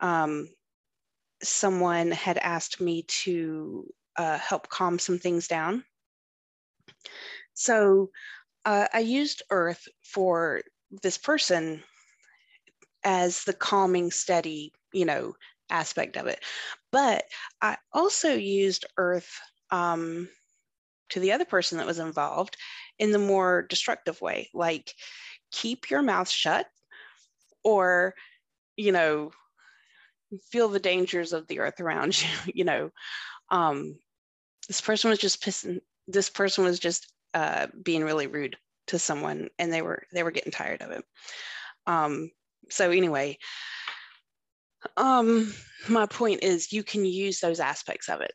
Um, 0.00 0.46
someone 1.42 2.10
had 2.10 2.38
asked 2.38 2.80
me 2.80 3.02
to 3.02 3.86
uh, 4.16 4.38
help 4.38 4.68
calm 4.68 4.98
some 4.98 5.18
things 5.18 5.48
down. 5.48 5.84
So 7.54 8.10
uh, 8.64 8.88
I 8.92 9.00
used 9.00 9.42
earth 9.50 9.86
for 10.02 10.62
this 11.02 11.18
person 11.18 11.82
as 13.04 13.44
the 13.44 13.52
calming, 13.52 14.10
steady, 14.10 14.72
you 14.92 15.04
know, 15.04 15.34
aspect 15.70 16.16
of 16.16 16.26
it. 16.26 16.44
But 16.90 17.24
I 17.60 17.76
also 17.92 18.34
used 18.34 18.86
earth 18.96 19.40
um, 19.70 20.28
to 21.10 21.20
the 21.20 21.32
other 21.32 21.44
person 21.44 21.78
that 21.78 21.86
was 21.86 21.98
involved 21.98 22.56
in 22.98 23.10
the 23.10 23.18
more 23.18 23.62
destructive 23.62 24.20
way, 24.20 24.50
like 24.54 24.92
keep 25.50 25.90
your 25.90 26.02
mouth 26.02 26.28
shut 26.28 26.66
or, 27.64 28.14
you 28.76 28.92
know, 28.92 29.32
feel 30.50 30.68
the 30.68 30.80
dangers 30.80 31.32
of 31.32 31.46
the 31.46 31.60
earth 31.60 31.80
around 31.80 32.20
you 32.22 32.28
you 32.54 32.64
know? 32.64 32.90
Um, 33.50 33.98
this 34.68 34.80
person 34.80 35.10
was 35.10 35.18
just 35.18 35.42
pissing 35.42 35.80
this 36.08 36.30
person 36.30 36.64
was 36.64 36.78
just 36.78 37.12
uh, 37.34 37.66
being 37.82 38.04
really 38.04 38.26
rude 38.26 38.56
to 38.88 38.98
someone 38.98 39.48
and 39.58 39.72
they 39.72 39.82
were 39.82 40.02
they 40.12 40.22
were 40.22 40.30
getting 40.30 40.52
tired 40.52 40.82
of 40.82 40.90
it. 40.90 41.04
Um, 41.86 42.30
so 42.70 42.90
anyway 42.90 43.38
um, 44.96 45.52
my 45.88 46.06
point 46.06 46.42
is 46.42 46.72
you 46.72 46.82
can 46.82 47.04
use 47.04 47.40
those 47.40 47.60
aspects 47.60 48.08
of 48.08 48.20
it. 48.20 48.32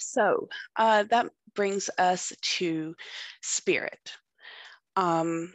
So 0.00 0.48
uh, 0.76 1.04
that 1.10 1.30
brings 1.54 1.88
us 1.98 2.32
to 2.56 2.94
spirit. 3.42 4.12
Um, 4.96 5.54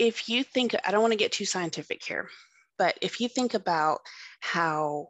if 0.00 0.30
you 0.30 0.42
think 0.42 0.74
i 0.86 0.90
don't 0.90 1.02
want 1.02 1.12
to 1.12 1.18
get 1.18 1.30
too 1.30 1.44
scientific 1.44 2.02
here 2.02 2.28
but 2.80 2.96
if 3.02 3.20
you 3.20 3.28
think 3.28 3.52
about 3.52 4.00
how 4.40 5.08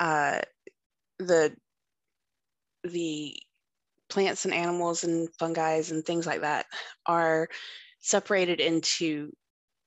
uh, 0.00 0.40
the 1.20 1.54
the 2.82 3.36
plants 4.08 4.44
and 4.44 4.52
animals 4.52 5.04
and 5.04 5.28
fungi 5.38 5.80
and 5.88 6.04
things 6.04 6.26
like 6.26 6.40
that 6.40 6.66
are 7.06 7.48
separated 8.00 8.60
into 8.60 9.30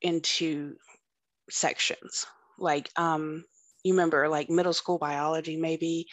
into 0.02 0.76
sections 1.50 2.26
like 2.58 2.90
um 2.96 3.44
you 3.84 3.94
remember 3.94 4.30
like 4.30 4.50
middle 4.50 4.74
school 4.74 4.98
biology 4.98 5.58
maybe 5.58 6.06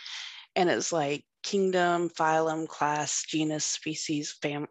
and 0.57 0.69
it's 0.69 0.93
like 0.93 1.25
kingdom 1.45 2.09
phylum 2.11 2.67
class 2.67 3.25
genus 3.29 3.65
species 3.65 4.37
fam 4.43 4.67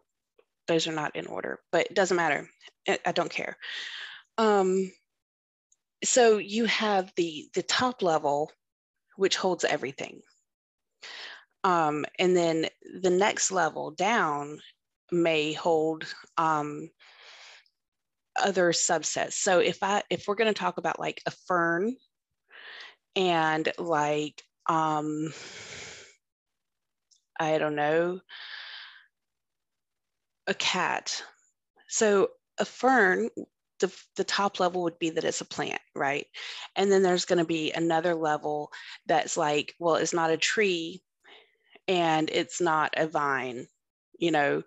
those 0.68 0.86
are 0.86 0.92
not 0.92 1.16
in 1.16 1.26
order 1.26 1.58
but 1.72 1.86
it 1.86 1.94
doesn't 1.94 2.16
matter 2.16 2.46
i, 2.88 3.12
don't 3.12 3.30
care. 3.30 3.56
Um 4.38 4.90
so 6.06 6.38
you 6.38 6.64
have 6.66 7.12
the 7.16 7.48
the 7.54 7.62
top 7.62 8.02
level 8.02 8.50
which 9.16 9.36
holds 9.36 9.64
everything. 9.64 10.20
Um, 11.64 12.04
and 12.18 12.36
then 12.36 12.66
the 13.00 13.10
next 13.10 13.50
level 13.50 13.90
down 13.90 14.60
may 15.10 15.52
hold 15.52 16.04
um, 16.36 16.90
other 18.38 18.72
subsets. 18.72 19.32
So 19.32 19.60
if 19.60 19.82
i 19.82 20.02
if 20.10 20.28
we're 20.28 20.34
going 20.34 20.52
to 20.52 20.60
talk 20.60 20.78
about 20.78 21.00
like 21.00 21.22
a 21.26 21.30
fern 21.30 21.96
and 23.14 23.72
like 23.78 24.42
um 24.68 25.32
i 27.40 27.56
don't 27.56 27.76
know 27.76 28.20
a 30.46 30.54
cat. 30.54 31.22
So 31.88 32.30
a 32.58 32.64
fern 32.64 33.28
the, 33.80 33.92
the 34.16 34.24
top 34.24 34.60
level 34.60 34.82
would 34.82 34.98
be 34.98 35.10
that 35.10 35.24
it's 35.24 35.40
a 35.40 35.44
plant, 35.44 35.80
right? 35.94 36.26
And 36.76 36.90
then 36.90 37.02
there's 37.02 37.24
going 37.24 37.38
to 37.38 37.44
be 37.44 37.72
another 37.72 38.14
level 38.14 38.70
that's 39.06 39.36
like, 39.36 39.74
well, 39.78 39.96
it's 39.96 40.14
not 40.14 40.30
a 40.30 40.36
tree 40.36 41.02
and 41.88 42.30
it's 42.30 42.60
not 42.60 42.94
a 42.96 43.06
vine, 43.06 43.66
you 44.18 44.30
know. 44.30 44.62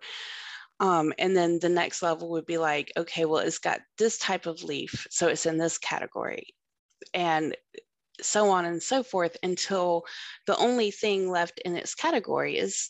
Um, 0.80 1.14
and 1.18 1.36
then 1.36 1.60
the 1.60 1.70
next 1.70 2.02
level 2.02 2.30
would 2.32 2.46
be 2.46 2.58
like, 2.58 2.92
okay, 2.96 3.26
well, 3.26 3.42
it's 3.42 3.58
got 3.58 3.82
this 3.98 4.18
type 4.18 4.46
of 4.46 4.64
leaf, 4.64 5.08
so 5.10 5.28
it's 5.28 5.46
in 5.46 5.58
this 5.58 5.78
category. 5.78 6.54
And 7.14 7.56
so 8.22 8.50
on 8.50 8.66
and 8.66 8.82
so 8.82 9.04
forth 9.04 9.36
until 9.44 10.06
the 10.46 10.58
only 10.58 10.92
thing 10.92 11.30
left 11.30 11.60
in 11.66 11.76
its 11.76 11.96
category 11.96 12.58
is 12.58 12.90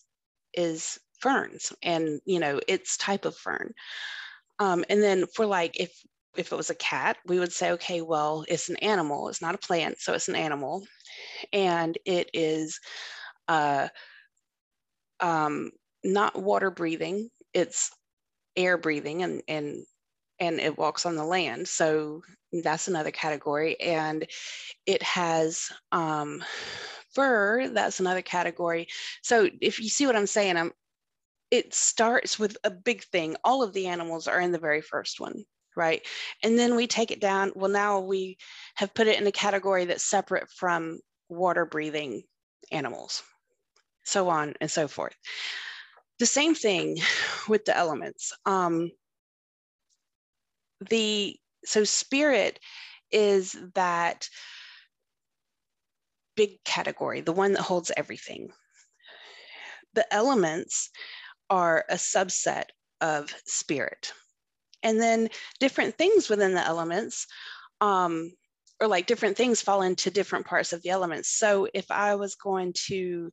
is 0.53 0.99
ferns 1.19 1.71
and 1.83 2.19
you 2.25 2.39
know 2.39 2.59
its 2.67 2.97
type 2.97 3.25
of 3.25 3.35
fern 3.35 3.71
um, 4.59 4.83
and 4.89 5.01
then 5.01 5.25
for 5.27 5.45
like 5.45 5.79
if 5.79 5.91
if 6.37 6.51
it 6.51 6.55
was 6.55 6.69
a 6.69 6.75
cat, 6.75 7.17
we 7.25 7.39
would 7.39 7.51
say, 7.51 7.71
okay, 7.71 8.01
well, 8.01 8.45
it's 8.47 8.69
an 8.69 8.77
animal. 8.77 9.29
It's 9.29 9.41
not 9.41 9.55
a 9.55 9.59
plant, 9.59 9.99
so 9.99 10.13
it's 10.13 10.27
an 10.29 10.35
animal, 10.35 10.85
and 11.51 11.97
it 12.05 12.29
is 12.33 12.79
uh, 13.47 13.87
um, 15.19 15.71
not 16.03 16.41
water 16.41 16.71
breathing. 16.71 17.29
It's 17.53 17.91
air 18.55 18.77
breathing, 18.77 19.23
and 19.23 19.41
and 19.47 19.83
and 20.39 20.59
it 20.59 20.77
walks 20.77 21.05
on 21.05 21.15
the 21.15 21.23
land. 21.23 21.67
So 21.67 22.21
that's 22.63 22.87
another 22.87 23.11
category. 23.11 23.79
And 23.79 24.25
it 24.85 25.03
has 25.03 25.69
um, 25.91 26.43
fur, 27.13 27.69
that's 27.69 27.99
another 27.99 28.21
category. 28.21 28.87
So 29.21 29.49
if 29.61 29.79
you 29.79 29.89
see 29.89 30.05
what 30.05 30.15
I'm 30.15 30.27
saying, 30.27 30.57
I'm, 30.57 30.71
it 31.51 31.73
starts 31.73 32.37
with 32.37 32.57
a 32.63 32.69
big 32.69 33.03
thing. 33.05 33.35
All 33.43 33.63
of 33.63 33.73
the 33.73 33.87
animals 33.87 34.27
are 34.27 34.39
in 34.39 34.51
the 34.51 34.59
very 34.59 34.81
first 34.81 35.19
one, 35.19 35.43
right? 35.75 36.05
And 36.43 36.57
then 36.57 36.75
we 36.75 36.87
take 36.87 37.11
it 37.11 37.21
down. 37.21 37.51
Well, 37.55 37.71
now 37.71 37.99
we 37.99 38.37
have 38.75 38.93
put 38.93 39.07
it 39.07 39.19
in 39.19 39.27
a 39.27 39.31
category 39.31 39.85
that's 39.85 40.03
separate 40.03 40.49
from 40.49 40.99
water 41.27 41.65
breathing 41.65 42.23
animals, 42.71 43.23
so 44.03 44.29
on 44.29 44.53
and 44.61 44.69
so 44.69 44.87
forth. 44.87 45.15
The 46.19 46.25
same 46.25 46.53
thing 46.53 46.97
with 47.47 47.65
the 47.65 47.75
elements. 47.75 48.33
Um, 48.45 48.91
the 50.89 51.35
so 51.65 51.83
spirit 51.83 52.59
is 53.11 53.57
that 53.75 54.29
big 56.35 56.63
category, 56.63 57.21
the 57.21 57.33
one 57.33 57.53
that 57.53 57.61
holds 57.61 57.91
everything. 57.97 58.49
The 59.93 60.11
elements 60.13 60.89
are 61.49 61.85
a 61.89 61.95
subset 61.95 62.65
of 63.01 63.33
spirit. 63.45 64.13
And 64.83 64.99
then 64.99 65.29
different 65.59 65.95
things 65.97 66.29
within 66.29 66.53
the 66.53 66.65
elements, 66.65 67.27
um, 67.81 68.31
or 68.79 68.87
like 68.87 69.07
different 69.07 69.35
things 69.35 69.61
fall 69.61 69.81
into 69.81 70.09
different 70.09 70.45
parts 70.45 70.71
of 70.71 70.81
the 70.83 70.89
elements. 70.89 71.29
So 71.29 71.67
if 71.73 71.91
I 71.91 72.15
was 72.15 72.35
going 72.35 72.73
to 72.87 73.31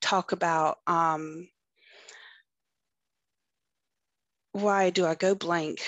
talk 0.00 0.32
about 0.32 0.78
um, 0.86 1.48
why 4.52 4.90
do 4.90 5.06
I 5.06 5.14
go 5.14 5.34
blank 5.34 5.80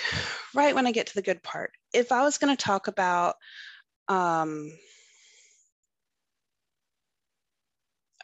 right 0.54 0.74
when 0.74 0.86
I 0.86 0.92
get 0.92 1.08
to 1.08 1.14
the 1.14 1.22
good 1.22 1.42
part? 1.42 1.72
If 1.92 2.12
I 2.12 2.22
was 2.22 2.38
going 2.38 2.54
to 2.54 2.62
talk 2.62 2.86
about, 2.86 3.34
um, 4.08 4.70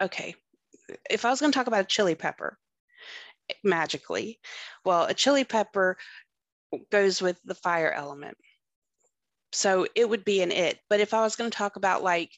okay, 0.00 0.34
if 1.10 1.24
I 1.24 1.30
was 1.30 1.40
going 1.40 1.52
to 1.52 1.56
talk 1.56 1.66
about 1.66 1.84
a 1.84 1.88
chili 1.88 2.14
pepper 2.14 2.58
magically, 3.64 4.40
well, 4.84 5.04
a 5.04 5.14
chili 5.14 5.44
pepper 5.44 5.96
goes 6.90 7.22
with 7.22 7.40
the 7.44 7.54
fire 7.54 7.92
element. 7.92 8.36
So 9.52 9.86
it 9.94 10.08
would 10.08 10.24
be 10.24 10.42
an 10.42 10.52
it. 10.52 10.78
But 10.88 11.00
if 11.00 11.14
I 11.14 11.22
was 11.22 11.36
going 11.36 11.50
to 11.50 11.56
talk 11.56 11.76
about 11.76 12.02
like 12.02 12.32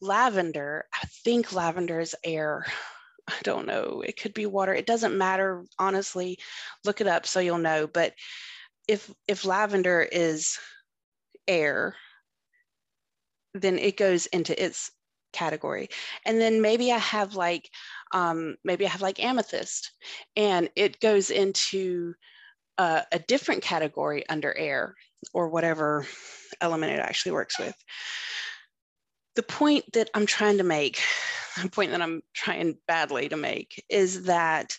lavender, 0.00 0.86
I 0.92 1.06
think 1.24 1.52
lavender 1.52 2.00
is 2.00 2.16
air. 2.24 2.66
I 3.28 3.38
don't 3.42 3.66
know. 3.66 4.02
It 4.06 4.20
could 4.20 4.34
be 4.34 4.46
water. 4.46 4.72
It 4.74 4.86
doesn't 4.86 5.18
matter, 5.18 5.64
honestly. 5.78 6.38
Look 6.84 7.00
it 7.00 7.08
up 7.08 7.26
so 7.26 7.40
you'll 7.40 7.58
know. 7.58 7.86
But 7.86 8.14
if 8.88 9.12
if 9.26 9.44
lavender 9.44 10.02
is 10.02 10.58
air, 11.48 11.96
then 13.54 13.78
it 13.78 13.96
goes 13.96 14.26
into 14.26 14.60
its 14.62 14.90
category. 15.32 15.88
And 16.24 16.40
then 16.40 16.60
maybe 16.62 16.92
I 16.92 16.98
have 16.98 17.34
like 17.34 17.70
um, 18.12 18.56
maybe 18.64 18.86
I 18.86 18.90
have 18.90 19.02
like 19.02 19.22
amethyst, 19.22 19.92
and 20.36 20.70
it 20.76 21.00
goes 21.00 21.30
into 21.30 22.14
uh, 22.78 23.02
a 23.12 23.18
different 23.18 23.62
category 23.62 24.28
under 24.28 24.56
air 24.56 24.94
or 25.32 25.48
whatever 25.48 26.06
element 26.60 26.92
it 26.92 27.00
actually 27.00 27.32
works 27.32 27.58
with. 27.58 27.74
The 29.34 29.42
point 29.42 29.84
that 29.92 30.10
I'm 30.14 30.26
trying 30.26 30.58
to 30.58 30.64
make 30.64 31.00
the 31.62 31.70
point 31.70 31.90
that 31.92 32.02
I'm 32.02 32.22
trying 32.34 32.76
badly 32.86 33.28
to 33.28 33.36
make 33.36 33.82
is 33.88 34.24
that 34.24 34.76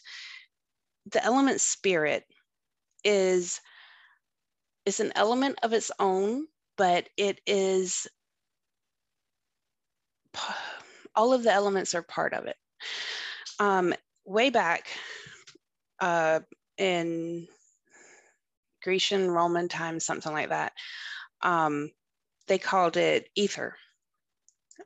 the 1.12 1.24
element 1.24 1.62
spirit 1.62 2.24
is 3.04 3.60
is 4.86 5.00
an 5.02 5.12
element 5.16 5.60
of 5.64 5.74
its 5.74 5.92
own, 6.00 6.48
but 6.78 7.10
it 7.18 7.42
is 7.46 8.08
all 11.16 11.34
of 11.34 11.44
the 11.44 11.52
elements 11.52 11.96
are 11.96 12.04
part 12.04 12.34
of 12.34 12.46
it. 12.46 12.56
Um, 13.60 13.94
way 14.26 14.50
back 14.50 14.88
uh, 16.00 16.42
in 16.78 17.48
Grecian 18.84 19.30
Roman 19.30 19.68
times, 19.68 20.06
something 20.06 20.32
like 20.32 20.50
that, 20.50 20.74
um, 21.42 21.92
they 22.48 22.58
called 22.58 22.98
it 22.98 23.30
ether. 23.36 23.76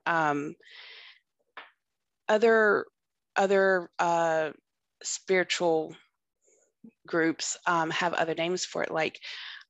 Um, 0.06 0.56
other 2.28 2.86
other 3.36 3.90
uh, 4.00 4.52
spiritual 5.04 5.96
groups 7.06 7.58
um, 7.68 7.90
have 7.92 8.14
other 8.14 8.34
names 8.34 8.66
for 8.66 8.84
it. 8.84 8.92
Like 8.92 9.20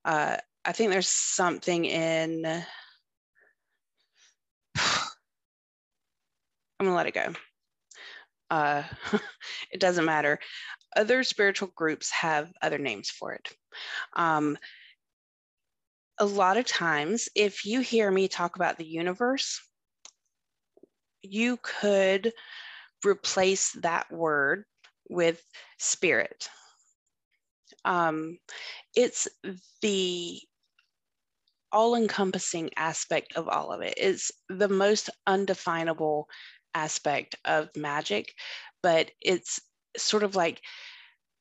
uh, 0.06 0.38
I 0.64 0.72
think 0.72 0.92
there's 0.92 1.08
something 1.08 1.86
in. 1.86 2.46
I'm 4.76 5.04
gonna 6.80 6.96
let 6.96 7.08
it 7.08 7.14
go. 7.14 7.34
Uh, 8.52 8.84
it 9.72 9.80
doesn't 9.80 10.06
matter. 10.06 10.38
Other 10.96 11.24
spiritual 11.24 11.72
groups 11.74 12.12
have 12.12 12.52
other 12.62 12.78
names 12.78 13.10
for 13.10 13.34
it. 13.34 13.50
Um, 14.14 14.58
a 16.20 16.26
lot 16.26 16.58
of 16.58 16.66
times, 16.66 17.30
if 17.34 17.66
you 17.66 17.80
hear 17.80 18.12
me 18.12 18.28
talk 18.28 18.58
about 18.58 18.78
the 18.78 18.86
universe, 18.86 19.60
you 21.24 21.58
could 21.64 22.34
replace 23.06 23.72
that 23.82 24.12
word 24.12 24.66
with 25.10 25.42
spirit. 25.80 26.50
Um, 27.86 28.38
it's 28.96 29.28
the 29.82 30.40
all 31.72 31.96
encompassing 31.96 32.70
aspect 32.76 33.34
of 33.36 33.48
all 33.48 33.72
of 33.72 33.82
it. 33.82 33.94
It's 33.98 34.30
the 34.50 34.68
most 34.68 35.10
undefinable 35.26 36.28
aspect 36.74 37.36
of 37.46 37.70
magic, 37.76 38.34
but 38.82 39.12
it's 39.22 39.60
sort 39.98 40.24
of 40.24 40.36
like 40.36 40.62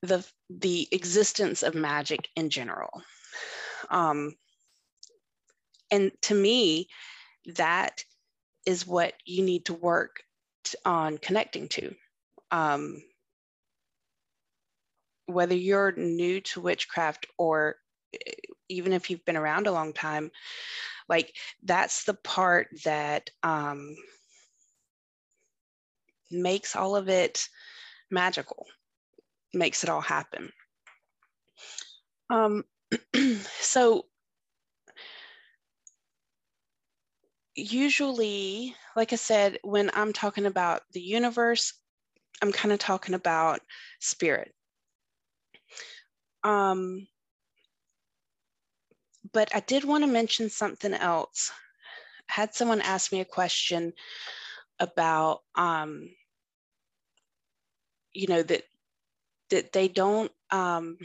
the 0.03 0.27
the 0.49 0.89
existence 0.93 1.63
of 1.63 1.75
magic 1.75 2.29
in 2.37 2.51
general. 2.51 3.03
Um, 3.91 4.35
and 5.91 6.13
to 6.23 6.35
me, 6.35 6.89
that 7.57 8.05
is 8.67 8.87
what 8.87 9.15
you 9.25 9.43
need 9.43 9.67
to 9.67 9.75
work 9.75 10.23
on 10.85 11.19
connecting 11.19 11.69
to. 11.69 11.95
Um, 12.51 13.03
whether 15.27 15.55
you're 15.55 15.93
new 15.93 16.41
to 16.41 16.61
witchcraft 16.61 17.27
or 17.39 17.77
even 18.69 18.93
if 18.93 19.11
you've 19.11 19.25
been 19.25 19.37
around 19.37 19.67
a 19.67 19.73
long 19.73 19.93
time, 19.93 20.31
like 21.09 21.35
that's 21.63 22.05
the 22.05 22.15
part 22.15 22.69
that 22.85 23.31
um, 23.43 23.97
makes 26.31 26.77
all 26.77 26.97
of 26.97 27.09
it 27.09 27.49
magical, 28.11 28.67
makes 29.55 29.83
it 29.83 29.91
all 29.91 30.01
happen. 30.01 30.51
Um, 32.31 32.65
so 33.61 34.07
usually, 37.55 38.75
like 38.97 39.13
I 39.13 39.17
said, 39.17 39.59
when 39.63 39.91
I'm 39.95 40.13
talking 40.13 40.47
about 40.47 40.83
the 40.93 41.01
universe, 41.01 41.75
I'm 42.43 42.53
kind 42.53 42.73
of 42.73 42.79
talking 42.79 43.15
about 43.15 43.61
spirit. 44.01 44.55
Um, 46.43 47.07
but 49.33 49.55
I 49.55 49.61
did 49.61 49.85
want 49.85 50.05
to 50.05 50.11
mention 50.11 50.49
something 50.49 50.95
else. 50.95 51.53
I 52.31 52.33
had 52.33 52.55
someone 52.55 52.81
ask 52.81 53.13
me 53.13 53.21
a 53.21 53.27
question 53.27 53.93
about, 54.79 55.41
um, 55.57 56.09
you 58.13 58.27
know, 58.27 58.43
that 58.43 58.63
that 59.51 59.73
they 59.73 59.89
don't 59.89 60.31
um, 60.51 60.97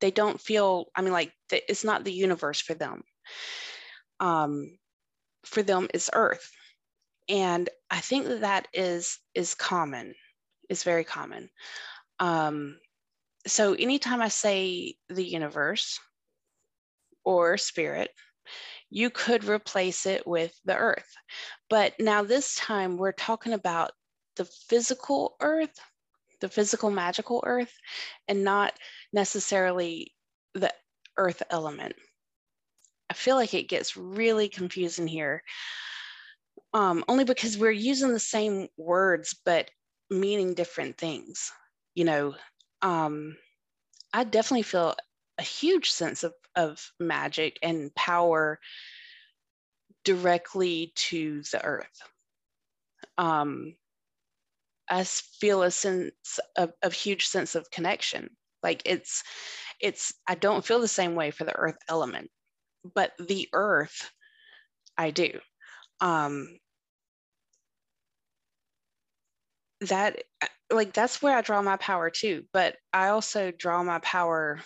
they 0.00 0.10
don't 0.10 0.40
feel. 0.40 0.86
I 0.94 1.02
mean, 1.02 1.12
like 1.12 1.32
it's 1.50 1.84
not 1.84 2.04
the 2.04 2.12
universe 2.12 2.60
for 2.60 2.74
them. 2.74 3.02
Um, 4.20 4.78
for 5.46 5.62
them 5.62 5.88
is 5.94 6.10
earth 6.12 6.50
and 7.28 7.68
i 7.90 8.00
think 8.00 8.26
that 8.26 8.40
that 8.40 8.68
is 8.72 9.18
is 9.34 9.54
common 9.54 10.14
is 10.68 10.82
very 10.82 11.04
common 11.04 11.48
um, 12.18 12.78
so 13.46 13.74
anytime 13.74 14.20
i 14.20 14.28
say 14.28 14.94
the 15.08 15.24
universe 15.24 15.98
or 17.24 17.56
spirit 17.56 18.10
you 18.90 19.10
could 19.10 19.44
replace 19.44 20.06
it 20.06 20.26
with 20.26 20.54
the 20.64 20.76
earth 20.76 21.14
but 21.70 21.94
now 21.98 22.22
this 22.22 22.54
time 22.56 22.96
we're 22.96 23.12
talking 23.12 23.52
about 23.52 23.92
the 24.36 24.44
physical 24.44 25.36
earth 25.40 25.78
the 26.40 26.48
physical 26.48 26.90
magical 26.90 27.42
earth 27.46 27.72
and 28.28 28.44
not 28.44 28.74
necessarily 29.12 30.12
the 30.54 30.72
earth 31.16 31.42
element 31.50 31.94
I 33.10 33.14
feel 33.14 33.36
like 33.36 33.54
it 33.54 33.68
gets 33.68 33.96
really 33.96 34.48
confusing 34.48 35.06
here. 35.06 35.42
Um, 36.74 37.04
only 37.08 37.24
because 37.24 37.56
we're 37.56 37.70
using 37.70 38.12
the 38.12 38.18
same 38.18 38.68
words 38.76 39.34
but 39.44 39.70
meaning 40.10 40.54
different 40.54 40.98
things. 40.98 41.50
You 41.94 42.04
know, 42.04 42.34
um, 42.82 43.36
I 44.12 44.24
definitely 44.24 44.62
feel 44.62 44.94
a 45.38 45.42
huge 45.42 45.90
sense 45.90 46.24
of, 46.24 46.34
of 46.54 46.92
magic 46.98 47.58
and 47.62 47.94
power 47.94 48.58
directly 50.04 50.92
to 50.96 51.42
the 51.42 51.64
earth. 51.64 52.02
Um, 53.18 53.76
I 54.88 55.04
feel 55.04 55.62
a 55.62 55.70
sense 55.70 56.38
of, 56.56 56.72
of 56.82 56.92
huge 56.92 57.26
sense 57.26 57.54
of 57.54 57.70
connection. 57.70 58.30
Like 58.62 58.82
it's, 58.84 59.22
it's, 59.80 60.12
I 60.26 60.34
don't 60.34 60.64
feel 60.64 60.80
the 60.80 60.88
same 60.88 61.14
way 61.14 61.30
for 61.30 61.44
the 61.44 61.56
earth 61.56 61.78
element, 61.88 62.30
but 62.94 63.12
the 63.18 63.48
earth, 63.52 64.10
I 64.96 65.10
do. 65.10 65.38
Um, 66.00 66.58
that 69.82 70.22
like 70.72 70.92
that's 70.92 71.20
where 71.22 71.36
I 71.36 71.42
draw 71.42 71.62
my 71.62 71.76
power 71.76 72.10
too. 72.10 72.44
But 72.52 72.76
I 72.92 73.08
also 73.08 73.50
draw 73.50 73.82
my 73.82 73.98
power 74.00 74.60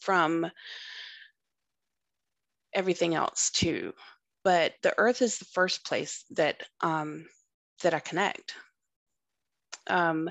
from 0.00 0.50
everything 2.74 3.14
else 3.14 3.50
too. 3.50 3.92
But 4.44 4.74
the 4.82 4.94
earth 4.98 5.22
is 5.22 5.38
the 5.38 5.44
first 5.44 5.84
place 5.86 6.24
that 6.30 6.62
um, 6.80 7.26
that 7.82 7.94
I 7.94 8.00
connect. 8.00 8.54
Um, 9.88 10.30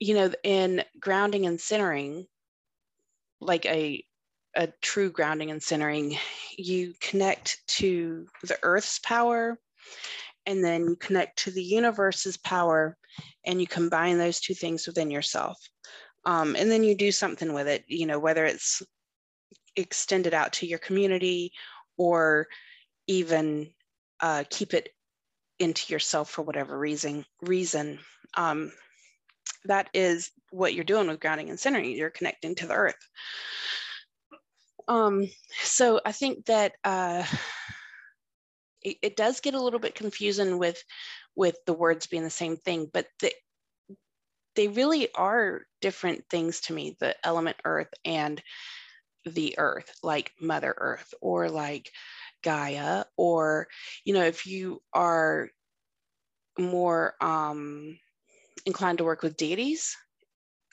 you 0.00 0.14
know, 0.14 0.30
in 0.44 0.84
grounding 1.00 1.46
and 1.46 1.60
centering, 1.60 2.26
like 3.40 3.66
a 3.66 4.04
a 4.56 4.68
true 4.80 5.10
grounding 5.10 5.50
and 5.50 5.62
centering, 5.62 6.16
you 6.56 6.94
connect 7.00 7.58
to 7.68 8.26
the 8.42 8.58
earth's 8.62 8.98
power 9.00 9.58
and 10.46 10.64
then 10.64 10.84
you 10.88 10.96
connect 10.96 11.38
to 11.40 11.50
the 11.50 11.62
universe's 11.62 12.38
power 12.38 12.96
and 13.44 13.60
you 13.60 13.66
combine 13.66 14.18
those 14.18 14.40
two 14.40 14.54
things 14.54 14.86
within 14.86 15.10
yourself 15.10 15.58
um, 16.24 16.56
and 16.56 16.70
then 16.70 16.82
you 16.82 16.96
do 16.96 17.12
something 17.12 17.52
with 17.52 17.68
it 17.68 17.84
you 17.86 18.06
know 18.06 18.18
whether 18.18 18.44
it's 18.44 18.82
extended 19.76 20.34
out 20.34 20.52
to 20.52 20.66
your 20.66 20.78
community 20.78 21.52
or 21.96 22.46
even 23.06 23.70
uh, 24.20 24.42
keep 24.50 24.74
it 24.74 24.88
into 25.58 25.92
yourself 25.92 26.30
for 26.30 26.42
whatever 26.42 26.78
reason 26.78 27.24
reason 27.42 27.98
um, 28.36 28.72
that 29.64 29.88
is 29.92 30.30
what 30.50 30.74
you're 30.74 30.84
doing 30.84 31.08
with 31.08 31.20
grounding 31.20 31.50
and 31.50 31.58
centering. 31.58 31.90
You're 31.90 32.10
connecting 32.10 32.54
to 32.56 32.66
the 32.66 32.74
earth. 32.74 33.08
Um, 34.86 35.28
so 35.62 36.00
i 36.06 36.12
think 36.12 36.46
that 36.46 36.72
uh, 36.82 37.22
it, 38.82 38.96
it 39.02 39.16
does 39.16 39.40
get 39.40 39.54
a 39.54 39.60
little 39.60 39.80
bit 39.80 39.94
confusing 39.94 40.58
with 40.58 40.82
with 41.36 41.56
the 41.66 41.72
words 41.72 42.06
being 42.08 42.24
the 42.24 42.30
same 42.30 42.56
thing, 42.56 42.90
but 42.92 43.06
the, 43.20 43.32
they 44.56 44.66
really 44.66 45.08
are 45.14 45.62
different 45.80 46.24
things 46.28 46.60
to 46.62 46.72
me, 46.72 46.96
the 46.98 47.14
element 47.24 47.56
earth 47.64 47.92
and 48.04 48.42
the 49.24 49.54
earth, 49.56 49.92
like 50.02 50.32
Mother 50.40 50.74
Earth 50.76 51.14
or 51.20 51.48
like 51.48 51.92
Gaia, 52.42 53.04
or, 53.16 53.68
you 54.04 54.14
know, 54.14 54.24
if 54.24 54.46
you 54.46 54.82
are 54.92 55.48
more 56.58 57.14
um, 57.20 57.98
inclined 58.66 58.98
to 58.98 59.04
work 59.04 59.22
with 59.22 59.36
deities, 59.36 59.96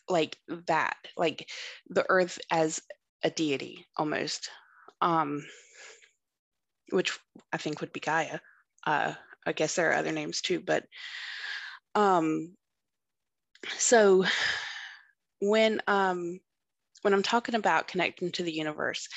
like 0.09 0.37
that, 0.67 0.97
like 1.17 1.49
the 1.89 2.05
earth 2.09 2.39
as 2.51 2.81
a 3.23 3.29
deity 3.29 3.85
almost. 3.97 4.49
Um, 5.01 5.45
which 6.91 7.17
I 7.51 7.57
think 7.57 7.81
would 7.81 7.93
be 7.93 7.99
Gaia. 7.99 8.39
Uh, 8.85 9.13
I 9.45 9.51
guess 9.53 9.75
there 9.75 9.89
are 9.89 9.95
other 9.95 10.11
names 10.11 10.41
too, 10.41 10.59
but 10.59 10.85
um, 11.95 12.55
so 13.77 14.25
when 15.41 15.81
um, 15.87 16.39
when 17.01 17.13
I'm 17.13 17.23
talking 17.23 17.55
about 17.55 17.87
connecting 17.87 18.31
to 18.33 18.43
the 18.43 18.51
universe, 18.51 19.07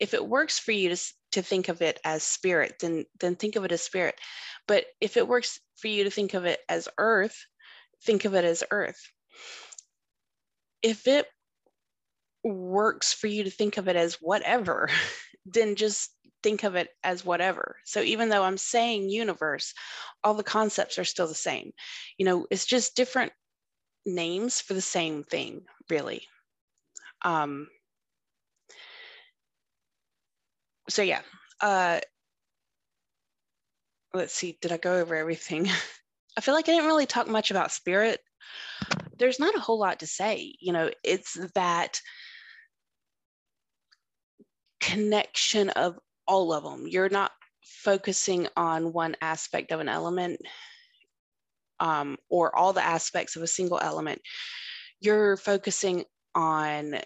if 0.00 0.14
it 0.14 0.26
works 0.26 0.58
for 0.58 0.72
you 0.72 0.94
to, 0.94 1.12
to 1.32 1.42
think 1.42 1.68
of 1.68 1.82
it 1.82 2.00
as 2.04 2.22
spirit, 2.22 2.76
then 2.80 3.04
then 3.20 3.36
think 3.36 3.56
of 3.56 3.64
it 3.64 3.72
as 3.72 3.82
spirit. 3.82 4.18
But 4.66 4.84
if 5.00 5.16
it 5.16 5.28
works 5.28 5.60
for 5.76 5.88
you 5.88 6.04
to 6.04 6.10
think 6.10 6.34
of 6.34 6.44
it 6.44 6.60
as 6.68 6.88
earth, 6.98 7.36
think 8.04 8.24
of 8.24 8.34
it 8.34 8.44
as 8.44 8.64
earth. 8.70 9.00
If 10.82 11.06
it 11.06 11.26
works 12.44 13.12
for 13.12 13.28
you 13.28 13.44
to 13.44 13.50
think 13.50 13.76
of 13.76 13.88
it 13.88 13.96
as 13.96 14.14
whatever, 14.20 14.88
then 15.46 15.76
just 15.76 16.10
think 16.42 16.64
of 16.64 16.74
it 16.74 16.88
as 17.04 17.24
whatever. 17.24 17.76
So 17.84 18.00
even 18.00 18.28
though 18.28 18.42
I'm 18.42 18.58
saying 18.58 19.08
universe, 19.08 19.74
all 20.24 20.34
the 20.34 20.42
concepts 20.42 20.98
are 20.98 21.04
still 21.04 21.28
the 21.28 21.34
same. 21.34 21.72
You 22.18 22.26
know, 22.26 22.46
it's 22.50 22.66
just 22.66 22.96
different 22.96 23.32
names 24.04 24.60
for 24.60 24.74
the 24.74 24.80
same 24.80 25.22
thing, 25.22 25.62
really. 25.88 26.26
Um, 27.22 27.68
so 30.88 31.02
yeah, 31.02 31.20
uh, 31.60 32.00
let's 34.14 34.34
see, 34.34 34.58
did 34.60 34.72
I 34.72 34.76
go 34.76 34.98
over 34.98 35.14
everything? 35.14 35.68
I 36.36 36.40
feel 36.40 36.54
like 36.54 36.68
I 36.68 36.72
didn't 36.72 36.86
really 36.86 37.06
talk 37.06 37.28
much 37.28 37.50
about 37.50 37.72
spirit. 37.72 38.20
There's 39.18 39.38
not 39.38 39.54
a 39.54 39.60
whole 39.60 39.78
lot 39.78 40.00
to 40.00 40.06
say. 40.06 40.54
You 40.60 40.72
know, 40.72 40.90
it's 41.04 41.38
that 41.54 42.00
connection 44.80 45.70
of 45.70 45.98
all 46.26 46.52
of 46.52 46.64
them. 46.64 46.86
You're 46.88 47.08
not 47.08 47.30
focusing 47.62 48.48
on 48.56 48.92
one 48.92 49.16
aspect 49.20 49.72
of 49.72 49.80
an 49.80 49.88
element 49.88 50.40
um, 51.80 52.16
or 52.30 52.54
all 52.56 52.72
the 52.72 52.84
aspects 52.84 53.36
of 53.36 53.42
a 53.42 53.46
single 53.46 53.78
element. 53.78 54.20
You're 55.00 55.36
focusing 55.36 56.04
on 56.34 56.96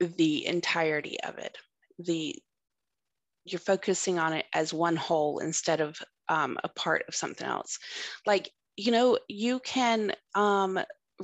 the 0.00 0.46
entirety 0.46 1.18
of 1.20 1.38
it. 1.38 1.56
The 1.98 2.36
you're 3.46 3.60
focusing 3.60 4.18
on 4.18 4.32
it 4.32 4.46
as 4.52 4.74
one 4.74 4.96
whole 4.96 5.38
instead 5.38 5.80
of 5.80 5.98
um, 6.28 6.58
a 6.64 6.68
part 6.68 7.04
of 7.08 7.14
something 7.14 7.46
else. 7.46 7.78
Like 8.26 8.50
you 8.76 8.92
know, 8.92 9.18
you 9.28 9.60
can 9.60 10.12
um, 10.34 10.78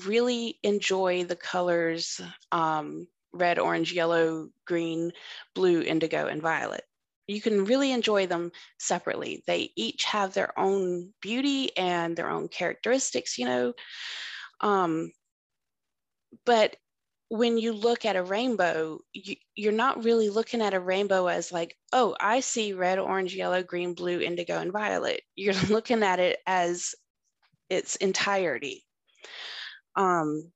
really 0.06 0.58
enjoy 0.62 1.24
the 1.24 1.36
colors 1.36 2.20
um, 2.50 3.06
red, 3.32 3.58
orange, 3.58 3.92
yellow, 3.92 4.48
green, 4.66 5.12
blue, 5.54 5.82
indigo, 5.82 6.26
and 6.26 6.42
violet. 6.42 6.84
You 7.26 7.40
can 7.40 7.64
really 7.64 7.92
enjoy 7.92 8.26
them 8.26 8.50
separately. 8.78 9.42
They 9.46 9.70
each 9.76 10.04
have 10.04 10.34
their 10.34 10.58
own 10.58 11.12
beauty 11.22 11.76
and 11.76 12.16
their 12.16 12.28
own 12.30 12.48
characteristics, 12.48 13.38
you 13.38 13.46
know. 13.46 13.72
Um, 14.60 15.12
but 16.44 16.76
when 17.32 17.56
you 17.56 17.72
look 17.72 18.04
at 18.04 18.14
a 18.14 18.22
rainbow, 18.22 18.98
you, 19.14 19.36
you're 19.54 19.72
not 19.72 20.04
really 20.04 20.28
looking 20.28 20.60
at 20.60 20.74
a 20.74 20.80
rainbow 20.80 21.28
as 21.28 21.50
like, 21.50 21.74
oh, 21.94 22.14
I 22.20 22.40
see 22.40 22.74
red, 22.74 22.98
orange, 22.98 23.34
yellow, 23.34 23.62
green, 23.62 23.94
blue, 23.94 24.20
indigo, 24.20 24.58
and 24.58 24.70
violet. 24.70 25.22
You're 25.34 25.54
looking 25.70 26.02
at 26.02 26.20
it 26.20 26.40
as 26.46 26.94
its 27.70 27.96
entirety. 27.96 28.84
Um, 29.96 30.52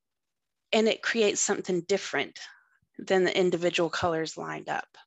and 0.70 0.86
it 0.86 1.00
creates 1.00 1.40
something 1.40 1.80
different 1.88 2.38
than 2.98 3.24
the 3.24 3.34
individual 3.34 3.88
colors 3.88 4.36
lined 4.36 4.68
up. 4.68 4.98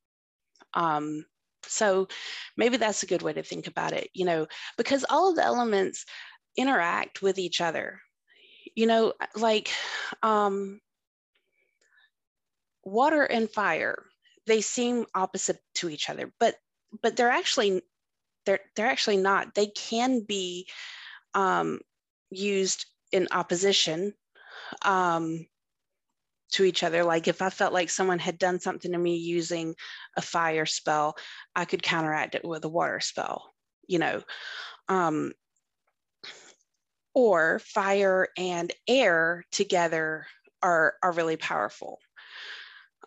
Um, 0.73 1.23
so 1.67 2.07
maybe 2.57 2.77
that's 2.77 3.03
a 3.03 3.07
good 3.07 3.21
way 3.21 3.33
to 3.33 3.43
think 3.43 3.67
about 3.67 3.93
it, 3.93 4.09
you 4.15 4.25
know, 4.25 4.47
because 4.75 5.05
all 5.07 5.29
of 5.29 5.35
the 5.35 5.45
elements 5.45 6.03
interact 6.57 7.21
with 7.21 7.37
each 7.37 7.61
other. 7.61 8.01
You 8.75 8.87
know, 8.87 9.13
like 9.35 9.69
um, 10.23 10.79
water 12.89 13.23
and 13.23 13.49
fire, 13.49 14.05
they 14.45 14.61
seem 14.61 15.05
opposite 15.13 15.59
to 15.75 15.89
each 15.89 16.09
other, 16.09 16.31
but 16.39 16.55
but 17.01 17.15
they're 17.15 17.29
actually 17.29 17.81
they're 18.45 18.59
they're 18.75 18.87
actually 18.87 19.17
not. 19.17 19.53
They 19.53 19.67
can 19.67 20.21
be 20.21 20.67
um, 21.33 21.79
used 22.31 22.85
in 23.11 23.27
opposition. 23.31 24.13
Um, 24.83 25.45
to 26.51 26.63
each 26.63 26.83
other. 26.83 27.03
Like 27.03 27.27
if 27.27 27.41
I 27.41 27.49
felt 27.49 27.73
like 27.73 27.89
someone 27.89 28.19
had 28.19 28.37
done 28.37 28.59
something 28.59 28.91
to 28.91 28.97
me 28.97 29.17
using 29.17 29.75
a 30.17 30.21
fire 30.21 30.65
spell, 30.65 31.15
I 31.55 31.65
could 31.65 31.83
counteract 31.83 32.35
it 32.35 32.45
with 32.45 32.65
a 32.65 32.69
water 32.69 32.99
spell, 32.99 33.53
you 33.87 33.99
know. 33.99 34.21
Um, 34.87 35.33
or 37.13 37.59
fire 37.59 38.27
and 38.37 38.71
air 38.87 39.45
together 39.51 40.25
are, 40.61 40.95
are 41.03 41.11
really 41.11 41.37
powerful. 41.37 41.99